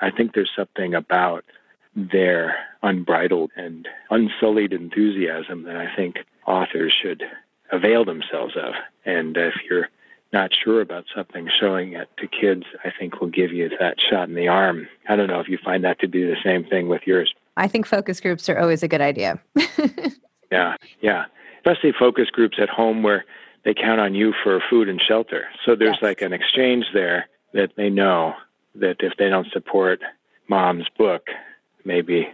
I 0.01 0.11
think 0.11 0.35
there's 0.35 0.53
something 0.57 0.95
about 0.95 1.45
their 1.95 2.57
unbridled 2.83 3.51
and 3.57 3.87
unsullied 4.11 4.73
enthusiasm 4.73 5.65
that 5.65 5.77
I 5.77 5.95
think 5.95 6.17
authors 6.47 6.93
should 6.93 7.23
avail 7.71 8.05
themselves 8.05 8.55
of. 8.57 8.75
And 9.05 9.37
if 9.37 9.55
you're 9.69 9.88
not 10.33 10.51
sure 10.55 10.81
about 10.81 11.05
something, 11.15 11.49
showing 11.61 11.93
it 11.93 12.09
to 12.17 12.27
kids, 12.27 12.65
I 12.85 12.93
think 12.99 13.21
will 13.21 13.29
give 13.29 13.53
you 13.53 13.71
that 13.79 13.97
shot 14.01 14.29
in 14.29 14.35
the 14.35 14.49
arm. 14.49 14.88
I 15.09 15.17
don't 15.17 15.27
know 15.27 15.41
if 15.41 15.49
you 15.49 15.59
find 15.62 15.85
that 15.85 16.01
to 16.01 16.09
be 16.09 16.25
the 16.25 16.37
same 16.43 16.65
thing 16.65 16.88
with 16.88 17.03
yours. 17.07 17.35
I 17.57 17.69
think 17.69 17.87
focus 17.87 18.21
groups 18.21 18.49
are 18.49 18.59
always 18.59 18.83
a 18.83 18.88
good 18.88 19.01
idea. 19.01 19.41
yeah, 20.51 20.77
yeah. 21.01 21.25
Especially 21.59 21.93
focus 21.99 22.29
groups 22.31 22.59
at 22.61 22.69
home 22.69 23.03
where 23.03 23.25
they 23.65 23.75
count 23.75 24.01
on 24.01 24.15
you 24.15 24.33
for 24.43 24.61
food 24.69 24.88
and 24.88 25.01
shelter. 25.01 25.45
So 25.65 25.77
there's 25.77 25.97
yes. 25.97 26.03
like 26.03 26.23
an 26.23 26.33
exchange 26.33 26.87
there 26.95 27.29
that 27.53 27.73
they 27.77 27.91
know 27.91 28.35
that 28.75 28.97
if 29.01 29.12
they 29.19 29.29
don't 29.29 29.47
support 29.53 30.01
mom's 30.49 30.87
book, 30.97 31.27
maybe 31.85 32.29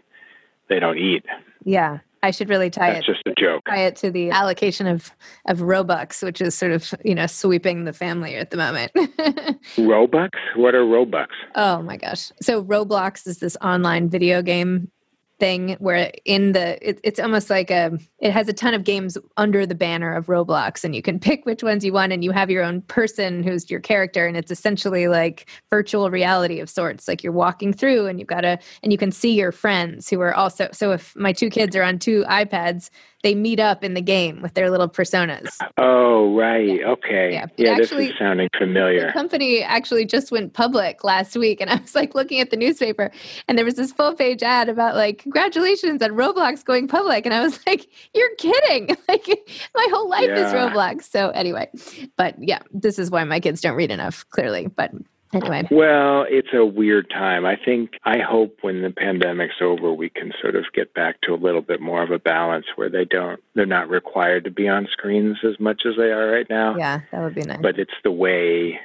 they 0.68 0.78
don't 0.78 0.98
eat. 0.98 1.24
Yeah. 1.64 1.98
I 2.22 2.30
should 2.30 2.48
really 2.48 2.70
tie 2.70 2.94
That's 2.94 3.08
it. 3.08 3.12
just 3.12 3.26
a 3.26 3.34
joke. 3.40 3.64
Tie 3.68 3.84
it 3.84 3.96
to 3.96 4.10
the 4.10 4.30
allocation 4.30 4.88
of 4.88 5.12
of 5.46 5.58
Robux, 5.58 6.20
which 6.20 6.40
is 6.40 6.52
sort 6.52 6.72
of 6.72 6.92
you 7.04 7.14
know 7.14 7.26
sweeping 7.26 7.84
the 7.84 7.92
family 7.92 8.34
at 8.34 8.50
the 8.50 8.56
moment. 8.56 8.92
Robux? 9.76 10.30
What 10.56 10.74
are 10.74 10.82
Robux? 10.82 11.28
Oh 11.54 11.80
my 11.82 11.96
gosh! 11.96 12.32
So 12.42 12.64
Roblox 12.64 13.24
is 13.28 13.38
this 13.38 13.56
online 13.62 14.08
video 14.08 14.42
game 14.42 14.90
thing 15.38 15.76
where 15.78 16.12
in 16.24 16.52
the 16.52 16.88
it, 16.88 17.00
it's 17.04 17.20
almost 17.20 17.50
like 17.50 17.70
a 17.70 17.96
it 18.18 18.32
has 18.32 18.48
a 18.48 18.52
ton 18.52 18.74
of 18.74 18.84
games 18.84 19.16
under 19.36 19.64
the 19.64 19.74
banner 19.74 20.14
of 20.14 20.26
roblox 20.26 20.84
and 20.84 20.94
you 20.94 21.02
can 21.02 21.18
pick 21.18 21.46
which 21.46 21.62
ones 21.62 21.84
you 21.84 21.92
want 21.92 22.12
and 22.12 22.24
you 22.24 22.30
have 22.32 22.50
your 22.50 22.64
own 22.64 22.80
person 22.82 23.42
who's 23.42 23.70
your 23.70 23.80
character 23.80 24.26
and 24.26 24.36
it's 24.36 24.50
essentially 24.50 25.08
like 25.08 25.48
virtual 25.70 26.10
reality 26.10 26.60
of 26.60 26.68
sorts. 26.68 27.06
Like 27.06 27.22
you're 27.22 27.32
walking 27.32 27.72
through 27.72 28.06
and 28.06 28.18
you've 28.18 28.28
got 28.28 28.40
to 28.42 28.58
and 28.82 28.92
you 28.92 28.98
can 28.98 29.12
see 29.12 29.34
your 29.34 29.52
friends 29.52 30.08
who 30.08 30.20
are 30.20 30.34
also 30.34 30.68
so 30.72 30.92
if 30.92 31.14
my 31.16 31.32
two 31.32 31.50
kids 31.50 31.76
are 31.76 31.82
on 31.82 31.98
two 31.98 32.24
ipads 32.24 32.90
they 33.22 33.34
meet 33.34 33.58
up 33.58 33.82
in 33.82 33.94
the 33.94 34.00
game 34.00 34.40
with 34.42 34.54
their 34.54 34.70
little 34.70 34.88
personas. 34.88 35.48
Oh, 35.76 36.34
right. 36.36 36.82
Okay. 36.84 37.32
Yeah, 37.32 37.46
yeah 37.56 37.72
actually, 37.72 38.06
this 38.06 38.12
is 38.12 38.18
sounding 38.18 38.48
familiar. 38.56 39.06
The 39.06 39.12
company 39.12 39.62
actually 39.62 40.04
just 40.04 40.30
went 40.30 40.52
public 40.52 41.02
last 41.02 41.36
week, 41.36 41.60
and 41.60 41.68
I 41.70 41.76
was 41.76 41.94
like 41.94 42.14
looking 42.14 42.40
at 42.40 42.50
the 42.50 42.56
newspaper, 42.56 43.10
and 43.48 43.58
there 43.58 43.64
was 43.64 43.74
this 43.74 43.92
full 43.92 44.14
page 44.14 44.42
ad 44.42 44.68
about 44.68 44.94
like 44.94 45.18
congratulations 45.18 46.00
on 46.02 46.10
Roblox 46.10 46.64
going 46.64 46.86
public, 46.86 47.24
and 47.26 47.34
I 47.34 47.40
was 47.40 47.58
like, 47.66 47.88
"You're 48.14 48.34
kidding! 48.36 48.96
Like 49.08 49.26
my 49.74 49.88
whole 49.90 50.08
life 50.08 50.28
yeah. 50.28 50.46
is 50.46 50.52
Roblox." 50.52 51.04
So 51.04 51.30
anyway, 51.30 51.68
but 52.16 52.34
yeah, 52.38 52.58
this 52.72 52.98
is 52.98 53.10
why 53.10 53.24
my 53.24 53.40
kids 53.40 53.62
don't 53.62 53.74
read 53.74 53.90
enough, 53.90 54.26
clearly. 54.28 54.66
But 54.66 54.92
anyway. 55.32 55.66
Well, 55.70 56.26
it's 56.28 56.52
a 56.52 56.64
weird 56.64 57.10
time. 57.10 57.44
I 57.44 57.56
think, 57.56 57.98
I 58.04 58.18
hope 58.18 58.58
when 58.62 58.82
the 58.82 58.90
pandemic's 58.90 59.60
over, 59.60 59.92
we 59.92 60.08
can 60.08 60.32
sort 60.40 60.56
of 60.56 60.64
get 60.72 60.94
back 60.94 61.20
to 61.22 61.34
a 61.34 61.36
little 61.36 61.60
bit 61.60 61.80
more 61.80 62.02
of 62.02 62.10
a 62.10 62.18
balance 62.18 62.66
where 62.76 62.88
they 62.88 63.04
don't, 63.04 63.42
they're 63.54 63.66
not 63.66 63.88
required 63.88 64.44
to 64.44 64.50
be 64.50 64.68
on 64.68 64.88
screens 64.90 65.38
as 65.44 65.58
much 65.58 65.82
as 65.86 65.96
they 65.96 66.10
are 66.10 66.30
right 66.30 66.48
now. 66.48 66.76
Yeah, 66.76 67.00
that 67.12 67.22
would 67.22 67.34
be 67.34 67.42
nice. 67.42 67.60
But 67.60 67.78
it's 67.78 67.94
the 68.04 68.12
way, 68.12 68.80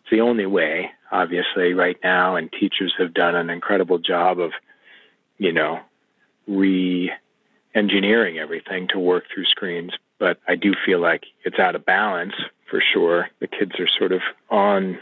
it's 0.00 0.10
the 0.10 0.20
only 0.20 0.46
way, 0.46 0.90
obviously, 1.10 1.74
right 1.74 1.98
now. 2.02 2.36
And 2.36 2.50
teachers 2.52 2.94
have 2.98 3.14
done 3.14 3.34
an 3.34 3.50
incredible 3.50 3.98
job 3.98 4.40
of, 4.40 4.52
you 5.38 5.52
know, 5.52 5.80
re 6.46 7.12
engineering 7.74 8.38
everything 8.38 8.86
to 8.88 8.98
work 8.98 9.24
through 9.32 9.46
screens. 9.46 9.92
But 10.18 10.38
I 10.46 10.56
do 10.56 10.74
feel 10.84 11.00
like 11.00 11.24
it's 11.44 11.58
out 11.58 11.74
of 11.74 11.84
balance 11.84 12.34
for 12.70 12.82
sure. 12.92 13.28
The 13.40 13.46
kids 13.46 13.72
are 13.80 13.88
sort 13.88 14.12
of 14.12 14.20
on 14.50 14.98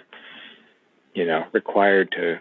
you 1.15 1.27
know, 1.27 1.45
required 1.53 2.13
to 2.13 2.41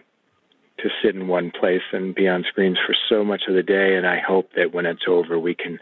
to 0.78 0.88
sit 1.02 1.14
in 1.14 1.28
one 1.28 1.50
place 1.50 1.82
and 1.92 2.14
be 2.14 2.26
on 2.26 2.44
screens 2.48 2.78
for 2.86 2.94
so 3.08 3.22
much 3.22 3.42
of 3.48 3.54
the 3.54 3.62
day. 3.62 3.96
And 3.96 4.06
I 4.06 4.18
hope 4.18 4.52
that 4.56 4.72
when 4.72 4.86
it's 4.86 5.02
over, 5.06 5.38
we 5.38 5.54
can 5.54 5.78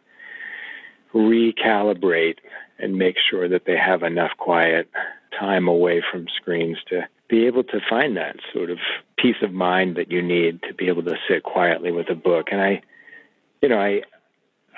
recalibrate 1.14 2.38
and 2.78 2.98
make 2.98 3.16
sure 3.30 3.48
that 3.48 3.64
they 3.64 3.76
have 3.76 4.02
enough 4.02 4.32
quiet 4.38 4.88
time 5.38 5.68
away 5.68 6.02
from 6.10 6.26
screens 6.36 6.78
to 6.88 7.02
be 7.28 7.46
able 7.46 7.62
to 7.62 7.80
find 7.88 8.16
that 8.16 8.36
sort 8.52 8.70
of 8.70 8.78
peace 9.16 9.36
of 9.42 9.52
mind 9.52 9.96
that 9.96 10.10
you 10.10 10.22
need 10.22 10.62
to 10.62 10.74
be 10.74 10.88
able 10.88 11.02
to 11.02 11.16
sit 11.28 11.42
quietly 11.42 11.92
with 11.92 12.08
a 12.10 12.14
book. 12.14 12.48
And 12.50 12.60
I, 12.60 12.82
you 13.62 13.68
know, 13.68 13.78
I, 13.78 14.02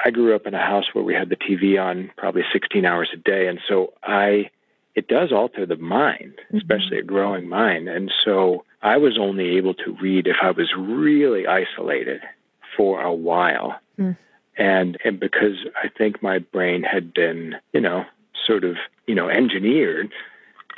I 0.04 0.10
grew 0.10 0.34
up 0.34 0.46
in 0.46 0.54
a 0.54 0.58
house 0.58 0.86
where 0.92 1.04
we 1.04 1.14
had 1.14 1.28
the 1.28 1.36
TV 1.36 1.80
on 1.80 2.10
probably 2.16 2.42
16 2.52 2.84
hours 2.84 3.10
a 3.14 3.16
day. 3.16 3.46
And 3.46 3.60
so 3.68 3.92
I 4.02 4.50
it 4.94 5.08
does 5.08 5.32
alter 5.32 5.66
the 5.66 5.76
mind, 5.76 6.34
mm-hmm. 6.46 6.56
especially 6.58 6.98
a 6.98 7.02
growing 7.02 7.48
mind. 7.48 7.88
And 7.88 8.12
so 8.24 8.64
I 8.82 8.96
was 8.96 9.18
only 9.18 9.56
able 9.56 9.74
to 9.74 9.96
read 10.00 10.26
if 10.26 10.36
I 10.42 10.50
was 10.50 10.72
really 10.76 11.46
isolated 11.46 12.20
for 12.76 13.00
a 13.02 13.12
while. 13.12 13.78
Mm. 13.98 14.16
And 14.56 14.98
and 15.04 15.18
because 15.18 15.56
I 15.82 15.88
think 15.88 16.22
my 16.22 16.38
brain 16.38 16.82
had 16.82 17.14
been, 17.14 17.56
you 17.72 17.80
know, 17.80 18.04
sort 18.46 18.64
of, 18.64 18.76
you 19.06 19.14
know, 19.14 19.28
engineered 19.28 20.12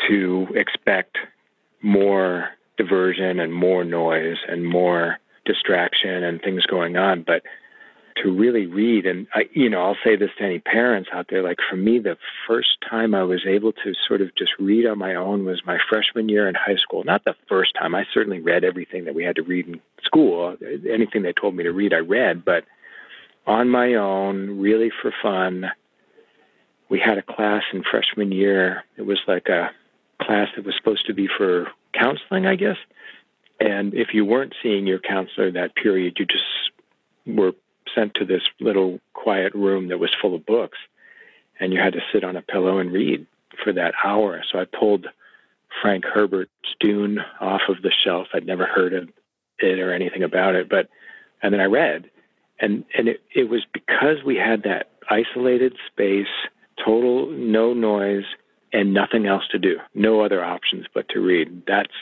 to 0.09 0.49
expect 0.55 1.19
more 1.81 2.51
diversion 2.77 3.41
and 3.41 3.53
more 3.53 3.85
noise 3.85 4.39
and 4.49 4.67
more 4.67 5.19
distraction 5.45 6.23
and 6.23 6.41
things 6.41 6.65
going 6.67 6.97
on. 6.97 7.23
But 7.23 7.43
to 8.17 8.31
really 8.31 8.67
read. 8.67 9.07
And 9.07 9.27
I 9.35 9.49
you 9.53 9.69
know 9.69 9.83
I'll 9.83 9.97
say 10.05 10.17
this 10.17 10.31
to 10.39 10.45
any 10.45 10.59
parents 10.59 11.11
out 11.13 11.27
there 11.31 11.43
like 11.43 11.59
for 11.69 11.77
me 11.77 11.99
the 11.99 12.17
first 12.47 12.77
time 12.89 13.15
I 13.15 13.23
was 13.23 13.45
able 13.47 13.73
to 13.73 13.93
sort 14.07 14.21
of 14.21 14.35
just 14.37 14.53
read 14.59 14.87
on 14.87 14.99
my 14.99 15.15
own 15.15 15.45
was 15.45 15.63
my 15.67 15.79
freshman 15.89 16.29
year 16.29 16.49
in 16.49 16.55
high 16.55 16.77
school. 16.77 17.05
Not 17.05 17.25
the 17.25 17.35
first 17.49 17.73
time. 17.79 17.95
I 17.95 18.05
certainly 18.13 18.41
read 18.41 18.65
everything 18.65 19.05
that 19.05 19.15
we 19.15 19.25
had 19.25 19.37
to 19.37 19.43
read 19.43 19.69
in 19.69 19.81
school. 20.03 20.57
Anything 20.63 21.23
they 21.23 21.33
told 21.33 21.55
me 21.55 21.65
to 21.65 21.73
read 21.73 21.93
I 21.93 21.99
read. 21.99 22.45
But 22.45 22.65
on 23.47 23.69
my 23.69 23.95
own 23.95 24.61
really 24.61 24.91
for 25.03 25.13
fun 25.23 25.67
we 26.89 27.01
had 27.01 27.17
a 27.17 27.23
class 27.23 27.63
in 27.73 27.83
freshman 27.91 28.33
year. 28.33 28.85
It 28.99 29.03
was 29.03 29.19
like 29.27 29.49
a 29.49 29.71
class 30.21 30.49
that 30.57 30.67
was 30.67 30.75
supposed 30.77 31.07
to 31.07 31.15
be 31.15 31.29
for 31.39 31.69
counseling 31.95 32.47
I 32.47 32.57
guess. 32.57 32.77
And 33.61 33.95
if 33.95 34.09
you 34.13 34.25
weren't 34.25 34.55
seeing 34.63 34.87
your 34.87 34.99
counselor 34.99 35.53
that 35.53 35.75
period 35.75 36.17
you 36.19 36.27
just 36.27 36.45
were 37.27 37.53
sent 37.95 38.15
to 38.15 38.25
this 38.25 38.43
little 38.61 39.01
quiet 39.13 39.55
room 39.55 39.89
that 39.89 39.99
was 39.99 40.11
full 40.21 40.35
of 40.35 40.47
books, 40.47 40.79
and 41.61 41.73
you 41.73 41.81
had 41.81 41.93
to 41.95 42.01
sit 42.13 42.25
on 42.25 42.37
a 42.37 42.43
pillow 42.43 42.79
and 42.79 42.93
read 42.93 43.27
for 43.63 43.73
that 43.73 43.95
hour. 44.05 44.43
So 44.51 44.59
I 44.59 44.65
pulled 44.65 45.07
Frank 45.81 46.05
Herbert's 46.05 46.51
Dune 46.81 47.19
off 47.41 47.63
of 47.69 47.83
the 47.83 47.93
shelf. 48.05 48.29
I'd 48.35 48.47
never 48.47 48.67
heard 48.67 48.93
of 48.93 49.09
it 49.59 49.79
or 49.79 49.93
anything 49.93 50.23
about 50.23 50.55
it, 50.55 50.69
but 50.69 50.89
and 51.43 51.53
then 51.53 51.61
I 51.61 51.65
read, 51.65 52.11
and 52.61 52.85
and 52.97 53.09
it, 53.09 53.23
it 53.35 53.49
was 53.49 53.65
because 53.73 54.23
we 54.25 54.37
had 54.37 54.63
that 54.65 54.91
isolated 55.11 55.77
space, 55.91 56.27
total 56.85 57.31
no 57.31 57.75
noise, 57.75 58.25
and 58.73 58.95
nothing 58.95 59.27
else 59.27 59.45
to 59.51 59.59
do, 59.59 59.79
no 59.95 60.21
other 60.21 60.45
options 60.45 60.87
but 60.93 61.09
to 61.11 61.21
read. 61.21 61.63
That's 61.67 61.93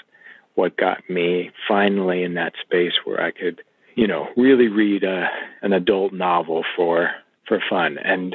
what 0.55 0.77
got 0.77 1.09
me 1.09 1.51
finally 1.67 2.23
in 2.23 2.35
that 2.35 2.55
space 2.61 2.93
where 3.05 3.23
I 3.23 3.31
could 3.31 3.63
you 4.01 4.07
know, 4.07 4.29
really 4.35 4.69
read 4.69 5.05
a, 5.05 5.29
an 5.61 5.75
adult 5.75 6.15
novel 6.15 6.65
for 6.75 7.11
for 7.47 7.63
fun. 7.69 7.99
And 7.99 8.35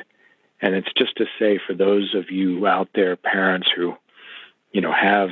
and 0.62 0.76
it's 0.76 0.94
just 0.96 1.16
to 1.18 1.26
say 1.40 1.60
for 1.66 1.74
those 1.74 2.14
of 2.14 2.30
you 2.30 2.68
out 2.68 2.90
there, 2.94 3.16
parents 3.16 3.68
who, 3.76 3.96
you 4.74 4.82
know, 4.82 4.94
have 4.94 5.30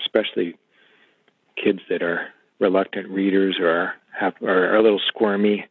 especially 0.00 0.56
kids 1.62 1.80
that 1.90 2.02
are 2.02 2.28
reluctant 2.60 3.10
readers 3.10 3.58
or 3.60 3.92
have 4.18 4.32
or 4.40 4.70
are 4.70 4.76
a 4.76 4.82
little 4.82 5.02
squirmy, 5.06 5.66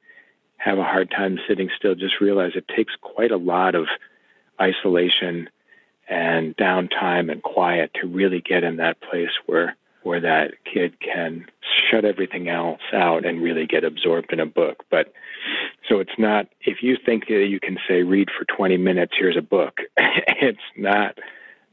have 0.57 0.77
a 0.77 0.83
hard 0.83 1.09
time 1.09 1.39
sitting 1.47 1.71
still, 1.75 1.95
just 1.95 2.21
realize 2.21 2.51
it 2.53 2.67
takes 2.67 2.93
quite 3.01 3.31
a 3.31 3.37
lot 3.37 3.73
of 3.73 3.87
isolation 4.61 5.49
and 6.07 6.55
downtime 6.55 7.31
and 7.31 7.41
quiet 7.41 7.89
to 7.95 8.05
really 8.05 8.41
get 8.41 8.63
in 8.63 8.75
that 8.75 9.01
place 9.01 9.33
where 9.47 9.75
where 10.05 10.21
that 10.21 10.51
kid 10.71 10.93
can 10.99 11.47
shut 11.89 12.05
everything 12.05 12.47
else 12.47 12.81
out 12.93 13.25
and 13.25 13.41
really 13.41 13.65
get 13.65 13.83
absorbed 13.83 14.31
in 14.31 14.39
a 14.39 14.45
book. 14.45 14.85
But 14.91 15.11
so 15.89 15.99
it's 15.99 16.17
not, 16.19 16.47
if 16.61 16.83
you 16.83 16.95
think 17.03 17.25
that 17.27 17.47
you 17.49 17.59
can 17.59 17.79
say, 17.87 18.03
read 18.03 18.29
for 18.29 18.45
20 18.45 18.77
minutes, 18.77 19.13
here's 19.17 19.35
a 19.35 19.41
book, 19.41 19.79
it's 19.97 20.59
not 20.77 21.17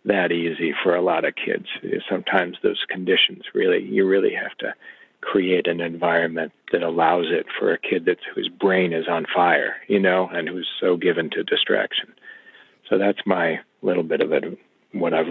that 0.06 0.32
easy 0.32 0.74
for 0.82 0.96
a 0.96 1.02
lot 1.02 1.26
of 1.26 1.34
kids. 1.34 1.66
Sometimes 2.08 2.56
those 2.62 2.82
conditions 2.88 3.42
really, 3.52 3.84
you 3.84 4.08
really 4.08 4.34
have 4.34 4.56
to 4.58 4.72
create 5.20 5.66
an 5.66 5.82
environment 5.82 6.52
that 6.72 6.82
allows 6.82 7.26
it 7.28 7.44
for 7.58 7.70
a 7.70 7.78
kid 7.78 8.06
that's 8.06 8.24
whose 8.34 8.48
brain 8.48 8.94
is 8.94 9.08
on 9.08 9.26
fire, 9.32 9.76
you 9.88 10.00
know, 10.00 10.28
and 10.32 10.48
who's 10.48 10.68
so 10.80 10.96
given 10.96 11.28
to 11.30 11.44
distraction. 11.44 12.08
So 12.88 12.96
that's 12.96 13.20
my 13.26 13.60
little 13.82 14.02
bit 14.02 14.22
of 14.22 14.32
it, 14.32 14.58
what 14.92 15.12
I've 15.12 15.30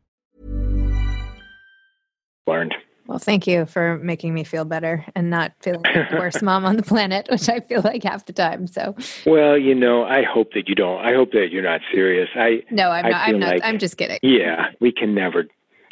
Learned. 2.47 2.73
Well, 3.07 3.19
thank 3.19 3.45
you 3.45 3.65
for 3.65 3.97
making 3.99 4.33
me 4.33 4.43
feel 4.43 4.63
better 4.63 5.05
and 5.15 5.29
not 5.29 5.53
feeling 5.61 5.81
like 5.83 6.09
the 6.09 6.15
worst 6.17 6.41
mom 6.43 6.65
on 6.65 6.77
the 6.77 6.83
planet, 6.83 7.27
which 7.29 7.49
I 7.49 7.59
feel 7.59 7.81
like 7.81 8.03
half 8.03 8.25
the 8.25 8.33
time. 8.33 8.67
So, 8.67 8.95
Well, 9.25 9.57
you 9.57 9.75
know, 9.75 10.05
I 10.05 10.23
hope 10.23 10.53
that 10.53 10.67
you 10.69 10.75
don't. 10.75 11.03
I 11.05 11.13
hope 11.13 11.31
that 11.33 11.49
you're 11.51 11.63
not 11.63 11.81
serious. 11.91 12.29
I 12.35 12.63
no, 12.71 12.89
I'm 12.89 13.05
I 13.05 13.09
not. 13.09 13.27
I'm 13.29 13.39
not. 13.39 13.49
like- 13.49 13.63
I'm 13.63 13.79
just 13.79 13.97
kidding. 13.97 14.19
Yeah, 14.23 14.67
we 14.79 14.91
can 14.91 15.13
never 15.13 15.45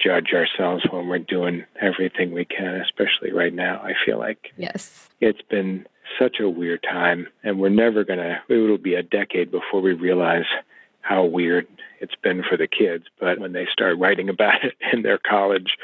judge 0.04 0.34
ourselves 0.34 0.86
when 0.92 1.08
we're 1.08 1.20
doing 1.20 1.66
everything 1.82 2.32
we 2.32 2.46
can, 2.46 2.76
especially 2.82 3.32
right 3.34 3.54
now. 3.54 3.82
I 3.84 3.94
feel 4.06 4.18
like 4.18 4.54
Yes. 4.58 5.10
it's 5.20 5.42
been 5.42 5.86
such 6.18 6.40
a 6.40 6.50
weird 6.50 6.82
time, 6.84 7.28
and 7.44 7.60
we're 7.60 7.70
never 7.70 8.04
going 8.06 8.20
to, 8.20 8.40
it 8.48 8.56
will 8.56 8.78
be 8.78 8.96
a 8.96 9.04
decade 9.04 9.52
before 9.52 9.82
we 9.82 9.94
realize 9.94 10.46
how 11.02 11.26
weird 11.26 11.68
it's 12.00 12.16
been 12.16 12.44
for 12.44 12.56
the 12.56 12.68
kids. 12.68 13.06
But 13.20 13.40
when 13.40 13.52
they 13.52 13.68
start 13.72 13.98
writing 14.00 14.30
about 14.30 14.64
it 14.64 14.76
in 14.94 15.02
their 15.02 15.18
college 15.18 15.76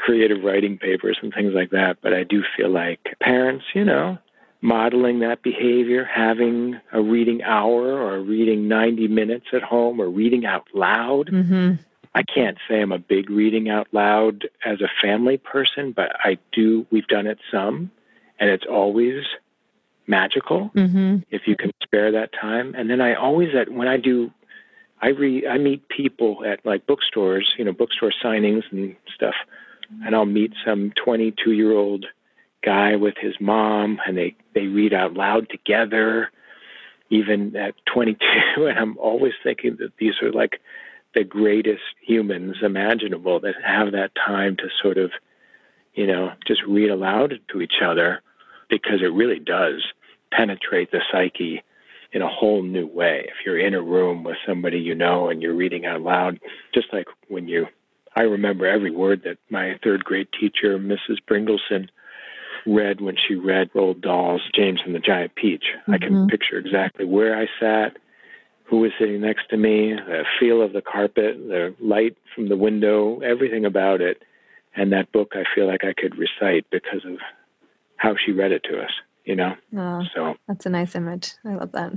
creative 0.00 0.42
writing 0.42 0.78
papers 0.78 1.18
and 1.22 1.32
things 1.32 1.52
like 1.54 1.70
that, 1.70 1.98
but 2.02 2.12
I 2.12 2.24
do 2.24 2.42
feel 2.56 2.70
like 2.70 3.00
parents, 3.20 3.64
you 3.74 3.84
know, 3.84 4.18
modeling 4.62 5.20
that 5.20 5.42
behavior, 5.42 6.04
having 6.04 6.78
a 6.92 7.00
reading 7.00 7.42
hour 7.42 8.00
or 8.00 8.20
reading 8.20 8.68
90 8.68 9.08
minutes 9.08 9.46
at 9.52 9.62
home 9.62 10.00
or 10.00 10.08
reading 10.08 10.44
out 10.44 10.66
loud. 10.74 11.28
Mm-hmm. 11.28 11.82
I 12.14 12.22
can't 12.22 12.58
say 12.68 12.80
I'm 12.80 12.92
a 12.92 12.98
big 12.98 13.30
reading 13.30 13.70
out 13.70 13.86
loud 13.92 14.48
as 14.64 14.80
a 14.80 14.88
family 15.00 15.36
person, 15.38 15.92
but 15.92 16.12
I 16.24 16.38
do. 16.52 16.86
We've 16.90 17.06
done 17.06 17.26
it 17.26 17.38
some, 17.52 17.90
and 18.38 18.50
it's 18.50 18.66
always 18.68 19.24
magical 20.06 20.70
Mm-hmm. 20.74 21.18
if 21.30 21.42
you 21.46 21.56
can 21.56 21.70
spare 21.82 22.10
that 22.12 22.30
time. 22.32 22.74
And 22.76 22.90
then 22.90 23.00
I 23.00 23.14
always 23.14 23.54
at 23.54 23.70
when 23.70 23.86
I 23.86 23.96
do, 23.96 24.32
I 25.00 25.08
read. 25.08 25.46
I 25.46 25.56
meet 25.58 25.88
people 25.88 26.44
at 26.44 26.66
like 26.66 26.86
bookstores, 26.86 27.54
you 27.56 27.64
know, 27.64 27.72
bookstore 27.72 28.12
signings 28.22 28.64
and 28.72 28.96
stuff, 29.14 29.34
and 30.04 30.14
I'll 30.14 30.26
meet 30.26 30.52
some 30.64 30.92
22 30.92 31.52
year 31.52 31.72
old 31.72 32.06
guy 32.64 32.96
with 32.96 33.14
his 33.20 33.34
mom, 33.40 34.00
and 34.06 34.16
they 34.16 34.36
they 34.54 34.66
read 34.66 34.92
out 34.92 35.14
loud 35.14 35.48
together, 35.50 36.30
even 37.10 37.56
at 37.56 37.74
22. 37.92 38.16
And 38.66 38.78
I'm 38.78 38.98
always 38.98 39.32
thinking 39.42 39.76
that 39.80 39.92
these 39.98 40.14
are 40.22 40.32
like 40.32 40.60
the 41.14 41.24
greatest 41.24 41.82
humans 42.02 42.56
imaginable 42.62 43.40
that 43.40 43.54
have 43.64 43.92
that 43.92 44.12
time 44.14 44.56
to 44.56 44.68
sort 44.82 44.98
of, 44.98 45.10
you 45.94 46.06
know, 46.06 46.32
just 46.46 46.62
read 46.66 46.90
aloud 46.90 47.40
to 47.48 47.60
each 47.60 47.80
other 47.84 48.22
because 48.68 49.02
it 49.02 49.12
really 49.12 49.40
does 49.40 49.82
penetrate 50.32 50.92
the 50.92 51.00
psyche 51.10 51.62
in 52.12 52.22
a 52.22 52.28
whole 52.28 52.62
new 52.62 52.86
way. 52.86 53.26
If 53.28 53.44
you're 53.44 53.58
in 53.58 53.74
a 53.74 53.82
room 53.82 54.24
with 54.24 54.36
somebody 54.46 54.78
you 54.78 54.94
know 54.94 55.28
and 55.28 55.42
you're 55.42 55.54
reading 55.54 55.86
out 55.86 56.02
loud, 56.02 56.40
just 56.74 56.92
like 56.92 57.06
when 57.28 57.48
you, 57.48 57.66
I 58.16 58.22
remember 58.22 58.66
every 58.66 58.90
word 58.90 59.22
that 59.24 59.38
my 59.50 59.78
third 59.82 60.04
grade 60.04 60.28
teacher, 60.38 60.78
Mrs. 60.78 61.18
Bringleson, 61.28 61.88
read 62.66 63.00
when 63.00 63.16
she 63.16 63.34
read 63.34 63.72
Roald 63.72 64.00
Dahl's 64.00 64.42
James 64.54 64.80
and 64.84 64.94
the 64.94 64.98
Giant 64.98 65.34
Peach. 65.34 65.64
I 65.88 65.98
can 65.98 66.12
mm-hmm. 66.12 66.26
picture 66.26 66.58
exactly 66.58 67.04
where 67.04 67.38
I 67.38 67.46
sat, 67.58 67.96
who 68.64 68.78
was 68.78 68.92
sitting 68.98 69.20
next 69.20 69.48
to 69.50 69.56
me, 69.56 69.94
the 69.94 70.24
feel 70.38 70.62
of 70.62 70.72
the 70.72 70.82
carpet, 70.82 71.36
the 71.38 71.74
light 71.80 72.16
from 72.34 72.48
the 72.48 72.56
window, 72.56 73.20
everything 73.20 73.64
about 73.64 74.00
it. 74.00 74.22
And 74.76 74.92
that 74.92 75.10
book 75.10 75.32
I 75.34 75.44
feel 75.54 75.66
like 75.66 75.84
I 75.84 75.92
could 75.92 76.16
recite 76.16 76.66
because 76.70 77.04
of 77.04 77.18
how 77.96 78.14
she 78.16 78.32
read 78.32 78.52
it 78.52 78.62
to 78.64 78.80
us, 78.80 78.90
you 79.30 79.36
know? 79.36 79.54
Oh, 79.76 80.02
So 80.14 80.34
that's 80.48 80.66
a 80.66 80.70
nice 80.70 80.96
image. 80.96 81.32
I 81.44 81.54
love 81.54 81.70
that. 81.72 81.92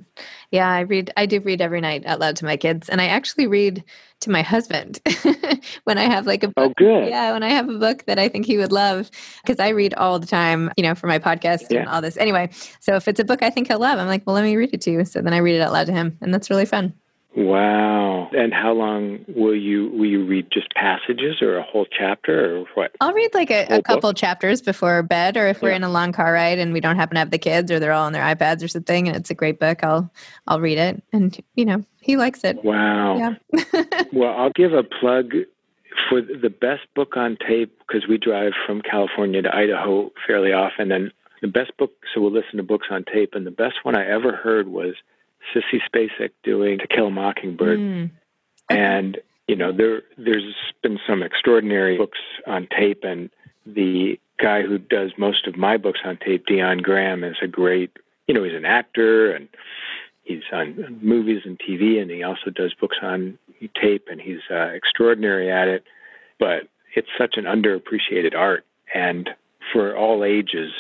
Yeah, 0.52 0.70
I 0.70 0.82
read. 0.82 1.12
I 1.18 1.26
do 1.26 1.40
read 1.40 1.62
every 1.62 1.82
night 1.82 2.06
out 2.06 2.20
loud 2.20 2.36
to 2.38 2.46
my 2.46 2.56
kids, 2.56 2.90
and 2.90 3.02
I 3.02 3.08
actually 3.08 3.48
read 3.48 3.84
to 4.22 4.30
my 4.30 4.44
husband 4.44 5.02
when 5.84 5.98
I 5.98 6.04
have 6.04 6.28
like 6.28 6.44
a 6.44 6.48
oh, 6.48 6.52
book. 6.56 6.72
Oh, 6.72 6.74
good. 6.78 7.10
Yeah, 7.10 7.34
when 7.34 7.42
I 7.42 7.50
have 7.50 7.68
a 7.68 7.78
book 7.78 8.06
that 8.06 8.20
I 8.20 8.30
think 8.30 8.46
he 8.46 8.58
would 8.58 8.72
love, 8.72 9.10
because 9.44 9.60
I 9.60 9.70
read 9.70 9.96
all 9.96 10.20
the 10.20 10.28
time, 10.28 10.72
you 10.78 10.84
know, 10.84 10.94
for 10.94 11.08
my 11.08 11.18
podcast 11.18 11.76
and 11.76 11.90
all 11.90 12.02
this. 12.02 12.18
Anyway, 12.18 12.50
so 12.80 12.96
if 12.96 13.08
it's 13.08 13.20
a 13.20 13.26
book 13.26 13.42
I 13.42 13.50
think 13.50 13.68
he'll 13.68 13.80
love, 13.80 13.98
I'm 13.98 14.08
like, 14.08 14.22
well, 14.26 14.36
let 14.36 14.44
me 14.44 14.56
read 14.56 14.70
it 14.72 14.82
to 14.82 14.92
you. 14.92 15.06
So 15.06 15.22
then 15.22 15.34
I 15.34 15.38
read 15.38 15.56
it 15.56 15.62
out 15.62 15.74
loud 15.74 15.88
to 15.88 15.94
him, 15.94 16.18
and 16.22 16.32
that's 16.34 16.52
really 16.52 16.66
fun. 16.66 16.94
Wow. 17.36 18.30
And 18.32 18.54
how 18.54 18.74
long 18.74 19.26
will 19.28 19.56
you 19.56 19.90
will 19.90 20.06
you 20.06 20.26
read 20.26 20.48
just 20.52 20.68
passages 20.76 21.42
or 21.42 21.58
a 21.58 21.64
whole 21.64 21.86
chapter 21.98 22.58
or 22.60 22.66
what? 22.76 22.92
I'll 23.02 23.14
read 23.14 23.34
like 23.34 23.50
a, 23.50 23.64
a 23.66 23.68
book? 23.78 23.86
couple 23.86 24.14
chapters 24.14 24.62
before 24.62 25.02
bed, 25.04 25.36
or 25.36 25.48
if 25.48 25.62
we're 25.62 25.70
Yeah. 25.72 25.78
in 25.78 25.84
a 25.84 25.90
long 25.90 26.12
car 26.12 26.32
ride 26.34 26.60
and 26.60 26.74
we 26.74 26.80
don't 26.80 26.96
happen 26.96 27.16
to 27.16 27.20
have 27.20 27.32
the 27.32 27.38
kids, 27.40 27.72
or 27.72 27.80
they're 27.80 27.92
all 27.92 28.06
on 28.06 28.14
their 28.14 28.24
iPads 28.24 28.64
or 28.64 28.68
something, 28.68 29.08
and 29.08 29.18
it's 29.18 29.30
a 29.32 29.36
great 29.36 29.60
book, 29.60 29.84
I'll 29.84 30.12
I'll 30.48 30.62
read 30.62 30.78
it, 30.78 31.02
and 31.12 31.38
you 31.56 31.66
know 31.66 31.84
he 32.02 32.18
likes 32.18 32.44
it. 32.44 32.64
Wow. 32.64 33.18
Yeah. 33.18 33.74
Well, 34.14 34.32
I'll 34.38 34.52
give 34.52 34.74
a 34.74 34.84
plug 34.84 35.32
for 36.08 36.22
the 36.22 36.50
best 36.52 36.82
book 36.96 37.18
on 37.18 37.36
tape 37.48 37.76
because 37.80 38.08
we 38.08 38.20
drive 38.20 38.52
from 38.68 38.82
California 38.82 39.42
to 39.42 39.56
Idaho 39.56 40.12
fairly 40.28 40.54
often. 40.54 40.92
And 40.92 41.12
the 41.42 41.48
best 41.48 41.76
book, 41.78 41.92
so 42.14 42.22
we'll 42.22 42.32
listen 42.32 42.58
to 42.58 42.64
books 42.64 42.88
on 42.92 43.06
tape. 43.12 43.32
And 43.34 43.46
the 43.48 43.52
best 43.52 43.78
one 43.82 43.96
I 43.98 44.08
ever 44.08 44.36
heard 44.36 44.68
was 44.68 44.94
Sissy 45.54 45.80
Spacek 45.90 46.32
doing 46.44 46.80
To 46.80 46.88
Kill 46.88 47.08
a 47.08 47.12
Mockingbird. 47.12 47.80
Mm. 47.80 48.12
And 48.70 49.18
you 49.48 49.56
know, 49.56 49.72
there 49.72 50.04
there's 50.18 50.56
been 50.82 51.00
some 51.08 51.22
extraordinary 51.22 51.98
books 51.98 52.20
on 52.48 52.68
tape, 52.78 53.04
and 53.04 53.30
the 53.66 54.20
guy 54.42 54.62
who 54.62 54.78
does 54.78 55.12
most 55.18 55.48
of 55.48 55.58
my 55.58 55.78
books 55.78 56.00
on 56.06 56.18
tape, 56.18 56.46
Dion 56.46 56.80
Graham, 56.80 57.24
is 57.24 57.36
a 57.42 57.48
great. 57.48 57.92
You 58.28 58.34
know, 58.34 58.44
he's 58.44 58.56
an 58.56 58.66
actor 58.66 59.34
and 59.34 59.50
he's 60.24 60.44
on 60.54 61.00
movies 61.02 61.42
and 61.44 61.60
TV, 61.60 62.02
and 62.02 62.10
he 62.10 62.24
also 62.24 62.50
does 62.50 62.74
books 62.74 62.98
on 63.02 63.38
tape, 63.82 64.08
and 64.10 64.22
he's 64.22 64.42
uh, 64.50 64.70
extraordinary 64.74 65.52
at 65.52 65.68
it. 65.68 65.84
But 66.40 66.70
it's 66.96 67.10
such 67.18 67.36
an 67.38 67.44
underappreciated 67.44 68.36
art, 68.36 68.66
and 68.94 69.30
for 69.72 69.96
all 69.96 70.24
ages, 70.24 70.72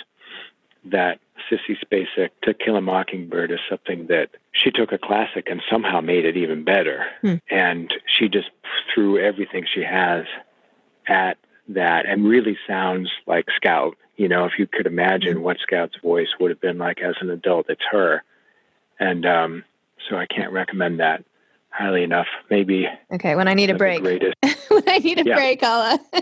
that 0.85 1.19
Sissy 1.49 1.75
Spacek 1.83 2.29
to 2.43 2.53
Kill 2.53 2.75
a 2.75 2.81
Mockingbird 2.81 3.51
is 3.51 3.59
something 3.69 4.07
that 4.07 4.29
she 4.51 4.71
took 4.71 4.91
a 4.91 4.97
classic 4.97 5.47
and 5.49 5.61
somehow 5.69 6.01
made 6.01 6.25
it 6.25 6.37
even 6.37 6.63
better. 6.63 7.05
Hmm. 7.21 7.35
And 7.49 7.93
she 8.05 8.29
just 8.29 8.49
threw 8.93 9.17
everything 9.19 9.65
she 9.71 9.83
has 9.83 10.25
at 11.07 11.37
that 11.69 12.05
and 12.05 12.25
really 12.27 12.57
sounds 12.67 13.09
like 13.27 13.47
Scout. 13.55 13.97
You 14.15 14.27
know, 14.27 14.45
if 14.45 14.53
you 14.59 14.67
could 14.67 14.85
imagine 14.85 15.37
hmm. 15.37 15.43
what 15.43 15.57
Scout's 15.59 15.95
voice 16.01 16.29
would 16.39 16.51
have 16.51 16.61
been 16.61 16.77
like 16.77 17.01
as 17.01 17.15
an 17.21 17.29
adult, 17.29 17.67
it's 17.69 17.81
her. 17.91 18.23
And 18.99 19.25
um, 19.25 19.63
so 20.09 20.15
I 20.15 20.25
can't 20.25 20.51
recommend 20.51 20.99
that 20.99 21.23
highly 21.69 22.03
enough. 22.03 22.27
Maybe 22.49 22.87
Okay, 23.11 23.35
when 23.35 23.47
I 23.47 23.53
need 23.55 23.69
a 23.71 23.75
break. 23.75 24.03
when 24.03 24.83
I 24.87 24.99
need 24.99 25.19
a 25.19 25.25
Yeah. 25.25 25.35
break, 25.35 25.63
I'll. 25.63 25.97
Uh, 26.13 26.21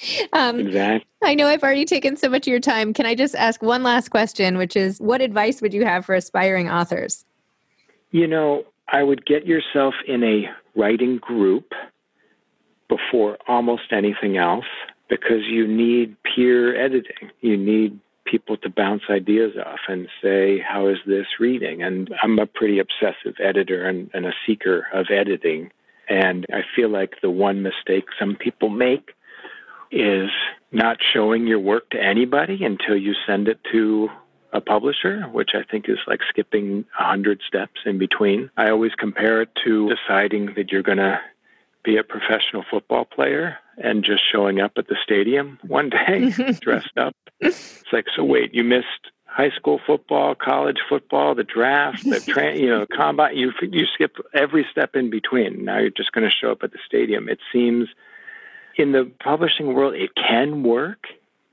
Um, 0.32 0.60
Exactly. 0.60 1.08
I 1.22 1.34
know 1.34 1.46
I've 1.46 1.62
already 1.62 1.84
taken 1.84 2.16
so 2.16 2.28
much 2.28 2.46
of 2.46 2.50
your 2.50 2.60
time. 2.60 2.94
Can 2.94 3.06
I 3.06 3.14
just 3.14 3.34
ask 3.34 3.62
one 3.62 3.82
last 3.82 4.10
question, 4.10 4.56
which 4.56 4.76
is 4.76 5.00
what 5.00 5.20
advice 5.20 5.60
would 5.60 5.74
you 5.74 5.84
have 5.84 6.04
for 6.04 6.14
aspiring 6.14 6.70
authors? 6.70 7.24
You 8.12 8.26
know, 8.26 8.64
I 8.88 9.02
would 9.02 9.26
get 9.26 9.46
yourself 9.46 9.94
in 10.06 10.22
a 10.22 10.48
writing 10.76 11.18
group 11.18 11.72
before 12.88 13.38
almost 13.48 13.92
anything 13.92 14.36
else 14.36 14.64
because 15.08 15.44
you 15.46 15.66
need 15.66 16.16
peer 16.22 16.80
editing. 16.80 17.30
You 17.40 17.56
need 17.56 17.98
people 18.24 18.56
to 18.58 18.70
bounce 18.70 19.02
ideas 19.10 19.54
off 19.64 19.80
and 19.88 20.08
say, 20.22 20.60
How 20.60 20.88
is 20.88 20.98
this 21.06 21.26
reading? 21.40 21.82
And 21.82 22.10
I'm 22.22 22.38
a 22.38 22.46
pretty 22.46 22.78
obsessive 22.78 23.34
editor 23.42 23.86
and, 23.86 24.10
and 24.14 24.26
a 24.26 24.32
seeker 24.46 24.86
of 24.92 25.06
editing. 25.10 25.70
And 26.08 26.46
I 26.52 26.60
feel 26.74 26.88
like 26.88 27.14
the 27.20 27.30
one 27.30 27.62
mistake 27.62 28.04
some 28.18 28.36
people 28.36 28.70
make 28.70 29.10
is 29.90 30.30
not 30.72 30.98
showing 31.12 31.46
your 31.46 31.58
work 31.58 31.90
to 31.90 32.02
anybody 32.02 32.64
until 32.64 32.96
you 32.96 33.14
send 33.26 33.48
it 33.48 33.58
to 33.72 34.08
a 34.52 34.60
publisher, 34.60 35.22
which 35.32 35.50
I 35.54 35.62
think 35.70 35.88
is 35.88 35.98
like 36.06 36.20
skipping 36.28 36.84
a 36.98 37.04
hundred 37.04 37.40
steps 37.46 37.80
in 37.84 37.98
between. 37.98 38.50
I 38.56 38.70
always 38.70 38.92
compare 38.94 39.42
it 39.42 39.50
to 39.64 39.90
deciding 39.94 40.54
that 40.56 40.72
you're 40.72 40.82
going 40.82 40.98
to 40.98 41.20
be 41.84 41.96
a 41.96 42.02
professional 42.02 42.64
football 42.70 43.04
player 43.04 43.58
and 43.76 44.04
just 44.04 44.22
showing 44.30 44.60
up 44.60 44.72
at 44.76 44.88
the 44.88 44.96
stadium 45.02 45.58
one 45.66 45.90
day 45.90 46.30
dressed 46.60 46.96
up. 46.96 47.14
It's 47.40 47.84
like, 47.92 48.06
so 48.14 48.24
wait, 48.24 48.54
you 48.54 48.64
missed 48.64 49.12
high 49.26 49.50
school 49.50 49.80
football, 49.86 50.34
college 50.34 50.78
football, 50.88 51.34
the 51.34 51.44
draft, 51.44 52.02
the 52.08 52.20
tra- 52.20 52.56
you 52.56 52.68
know, 52.68 52.86
combine. 52.94 53.36
You 53.36 53.52
you 53.62 53.86
skip 53.94 54.16
every 54.34 54.66
step 54.70 54.96
in 54.96 55.10
between. 55.10 55.64
Now 55.64 55.78
you're 55.78 55.90
just 55.90 56.12
going 56.12 56.28
to 56.28 56.34
show 56.34 56.50
up 56.50 56.62
at 56.62 56.72
the 56.72 56.78
stadium. 56.84 57.28
It 57.28 57.38
seems 57.52 57.88
in 58.78 58.92
the 58.92 59.10
publishing 59.22 59.74
world 59.74 59.94
it 59.94 60.10
can 60.14 60.62
work 60.62 61.06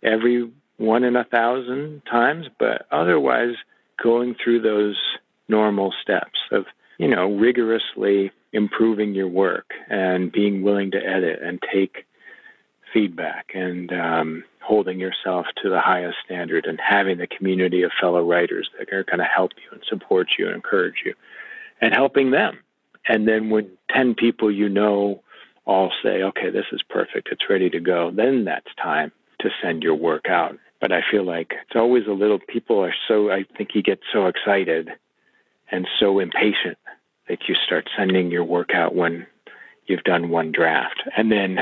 every 0.04 0.50
one 0.78 1.04
in 1.04 1.16
a 1.16 1.24
thousand 1.24 2.04
times, 2.10 2.48
but 2.60 2.86
otherwise 2.92 3.56
going 4.02 4.36
through 4.42 4.62
those 4.62 4.98
normal 5.48 5.94
steps 6.02 6.40
of 6.52 6.66
you 6.98 7.08
know 7.08 7.28
rigorously 7.28 8.32
improving 8.54 9.14
your 9.14 9.28
work 9.28 9.72
and 9.90 10.32
being 10.32 10.64
willing 10.64 10.92
to 10.92 10.98
edit 10.98 11.40
and 11.42 11.62
take 11.74 12.06
feedback 12.94 13.52
and 13.54 13.92
um, 13.92 14.44
holding 14.62 15.00
yourself 15.00 15.46
to 15.62 15.70
the 15.70 15.82
highest 15.82 16.18
standard 16.24 16.66
and 16.66 16.80
having 16.80 17.18
the 17.18 17.28
community 17.28 17.84
of 17.84 17.92
fellow 18.00 18.24
writers 18.24 18.70
that 18.80 18.92
are 18.94 19.04
going 19.04 19.20
to 19.20 19.26
help 19.26 19.52
you 19.58 19.70
and 19.74 19.84
support 19.88 20.28
you 20.40 20.46
and 20.46 20.56
encourage 20.56 21.04
you 21.06 21.14
and 21.82 21.94
helping 21.94 22.32
them. 22.32 22.58
And 23.08 23.28
then 23.28 23.50
when 23.50 23.70
10 23.92 24.16
people 24.16 24.50
you 24.50 24.70
know 24.70 25.22
all 25.66 25.92
say, 26.04 26.22
okay, 26.22 26.50
this 26.50 26.66
is 26.72 26.82
perfect, 26.90 27.30
it's 27.32 27.50
ready 27.50 27.70
to 27.70 27.80
go, 27.80 28.12
then 28.12 28.46
that's 28.46 28.74
time 28.82 29.12
to 29.40 29.50
send 29.62 29.84
your 29.84 29.96
work 29.96 30.26
out. 30.30 30.58
But 30.80 30.92
I 30.92 31.02
feel 31.10 31.26
like 31.26 31.54
it's 31.54 31.76
always 31.76 32.06
a 32.08 32.12
little, 32.12 32.40
people 32.40 32.84
are 32.84 32.94
so, 33.08 33.32
I 33.32 33.46
think 33.58 33.70
you 33.74 33.82
get 33.82 34.00
so 34.14 34.28
excited 34.28 34.90
and 35.72 35.88
so 36.00 36.20
impatient 36.20 36.78
that 37.28 37.40
you 37.48 37.56
start 37.66 37.90
sending 37.98 38.30
your 38.30 38.44
work 38.44 38.72
out 38.74 38.94
when 38.94 39.26
you've 39.88 40.04
done 40.04 40.30
one 40.30 40.52
draft. 40.52 41.02
And 41.18 41.32
then 41.32 41.60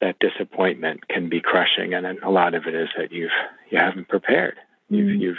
that 0.00 0.18
disappointment 0.18 1.08
can 1.08 1.28
be 1.28 1.40
crushing. 1.40 1.94
And 1.94 2.06
a 2.22 2.30
lot 2.30 2.54
of 2.54 2.66
it 2.66 2.74
is 2.74 2.88
that 2.98 3.12
you've, 3.12 3.30
you 3.70 3.78
haven't 3.78 4.08
prepared. 4.08 4.56
You've, 4.90 5.06
mm-hmm. 5.06 5.20
you've, 5.20 5.38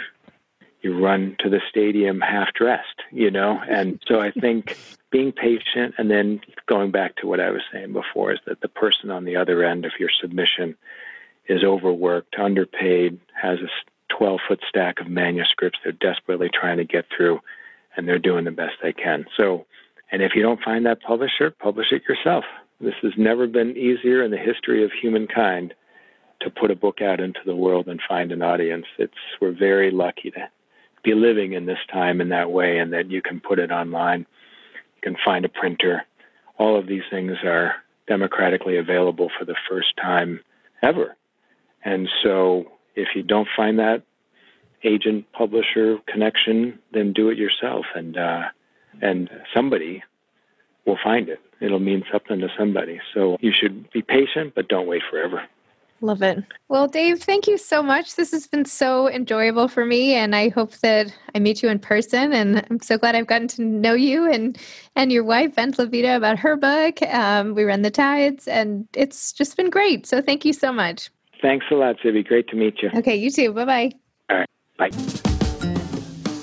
you 0.82 0.98
run 0.98 1.36
to 1.40 1.50
the 1.50 1.60
stadium 1.68 2.20
half 2.20 2.52
dressed, 2.54 3.02
you 3.10 3.30
know? 3.30 3.60
And 3.68 4.00
so 4.06 4.20
I 4.20 4.30
think 4.30 4.76
being 5.10 5.32
patient 5.32 5.94
and 5.98 6.10
then 6.10 6.40
going 6.66 6.90
back 6.90 7.16
to 7.16 7.26
what 7.26 7.40
I 7.40 7.50
was 7.50 7.62
saying 7.72 7.92
before 7.92 8.32
is 8.32 8.38
that 8.46 8.60
the 8.60 8.68
person 8.68 9.10
on 9.10 9.24
the 9.24 9.36
other 9.36 9.64
end 9.64 9.84
of 9.84 9.92
your 9.98 10.10
submission 10.20 10.76
is 11.48 11.64
overworked, 11.64 12.36
underpaid, 12.38 13.18
has 13.34 13.58
a 13.58 13.68
12 14.16 14.40
foot 14.46 14.60
stack 14.68 15.00
of 15.00 15.08
manuscripts 15.08 15.78
they're 15.82 15.92
desperately 15.92 16.48
trying 16.52 16.78
to 16.78 16.84
get 16.84 17.06
through, 17.14 17.40
and 17.96 18.06
they're 18.06 18.18
doing 18.18 18.44
the 18.44 18.50
best 18.50 18.74
they 18.82 18.92
can. 18.92 19.26
So, 19.36 19.66
and 20.12 20.22
if 20.22 20.32
you 20.34 20.42
don't 20.42 20.62
find 20.62 20.86
that 20.86 21.02
publisher, 21.02 21.50
publish 21.50 21.92
it 21.92 22.02
yourself. 22.08 22.44
This 22.80 22.94
has 23.02 23.12
never 23.16 23.46
been 23.46 23.76
easier 23.76 24.22
in 24.22 24.30
the 24.30 24.38
history 24.38 24.84
of 24.84 24.90
humankind 24.92 25.74
to 26.40 26.50
put 26.50 26.70
a 26.70 26.76
book 26.76 27.02
out 27.02 27.20
into 27.20 27.40
the 27.44 27.54
world 27.54 27.88
and 27.88 28.00
find 28.08 28.32
an 28.32 28.42
audience. 28.42 28.86
It's 28.98 29.12
we're 29.40 29.52
very 29.52 29.90
lucky 29.90 30.30
to 30.30 30.48
be 31.02 31.14
living 31.14 31.52
in 31.52 31.66
this 31.66 31.78
time 31.92 32.20
in 32.20 32.28
that 32.30 32.50
way 32.50 32.78
and 32.78 32.92
that 32.92 33.10
you 33.10 33.22
can 33.22 33.40
put 33.40 33.58
it 33.58 33.70
online. 33.70 34.20
You 34.96 35.02
can 35.02 35.16
find 35.24 35.44
a 35.44 35.48
printer. 35.48 36.02
All 36.58 36.78
of 36.78 36.86
these 36.86 37.02
things 37.10 37.32
are 37.44 37.74
democratically 38.06 38.76
available 38.76 39.30
for 39.38 39.44
the 39.44 39.56
first 39.68 39.96
time 39.96 40.40
ever. 40.82 41.16
And 41.84 42.08
so 42.22 42.72
if 42.94 43.08
you 43.14 43.22
don't 43.22 43.48
find 43.56 43.78
that 43.78 44.02
agent 44.82 45.30
publisher 45.32 45.98
connection, 46.06 46.78
then 46.92 47.12
do 47.12 47.28
it 47.30 47.38
yourself 47.38 47.86
and 47.94 48.16
uh, 48.16 48.44
and 49.00 49.30
somebody 49.54 50.02
will 50.84 50.98
find 51.02 51.28
it. 51.28 51.40
It'll 51.60 51.78
mean 51.78 52.04
something 52.10 52.40
to 52.40 52.48
somebody. 52.58 53.00
So 53.14 53.36
you 53.40 53.52
should 53.52 53.90
be 53.92 54.02
patient, 54.02 54.54
but 54.54 54.68
don't 54.68 54.86
wait 54.86 55.02
forever. 55.10 55.42
Love 56.02 56.22
it. 56.22 56.42
Well, 56.68 56.86
Dave, 56.86 57.22
thank 57.22 57.46
you 57.46 57.58
so 57.58 57.82
much. 57.82 58.16
This 58.16 58.30
has 58.30 58.46
been 58.46 58.64
so 58.64 59.08
enjoyable 59.08 59.68
for 59.68 59.84
me, 59.84 60.14
and 60.14 60.34
I 60.34 60.48
hope 60.48 60.72
that 60.78 61.14
I 61.34 61.38
meet 61.38 61.62
you 61.62 61.68
in 61.68 61.78
person. 61.78 62.32
And 62.32 62.64
I'm 62.70 62.80
so 62.80 62.96
glad 62.96 63.14
I've 63.14 63.26
gotten 63.26 63.48
to 63.48 63.62
know 63.62 63.92
you 63.92 64.30
and 64.30 64.58
and 64.96 65.12
your 65.12 65.24
wife, 65.24 65.54
Vendela 65.56 65.90
Vida, 65.90 66.16
about 66.16 66.38
her 66.38 66.56
book. 66.56 67.02
Um, 67.02 67.54
we 67.54 67.64
run 67.64 67.82
the 67.82 67.90
tides, 67.90 68.48
and 68.48 68.88
it's 68.94 69.32
just 69.32 69.56
been 69.56 69.68
great. 69.68 70.06
So 70.06 70.22
thank 70.22 70.44
you 70.44 70.52
so 70.52 70.72
much. 70.72 71.10
Thanks 71.42 71.66
a 71.70 71.74
lot, 71.74 71.96
Zibby. 72.04 72.26
Great 72.26 72.48
to 72.48 72.56
meet 72.56 72.82
you. 72.82 72.90
Okay, 72.94 73.16
you 73.16 73.30
too. 73.30 73.52
Bye 73.52 73.64
bye. 73.64 73.92
All 74.30 74.38
right. 74.38 74.48
Bye. 74.78 74.90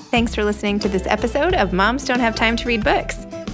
Thanks 0.09 0.33
for 0.33 0.43
listening 0.43 0.79
to 0.79 0.89
this 0.89 1.05
episode 1.07 1.53
of 1.53 1.73
Moms 1.73 2.05
Don't 2.05 2.19
Have 2.19 2.35
Time 2.35 2.55
to 2.57 2.67
Read 2.67 2.83
Books. 2.83 3.26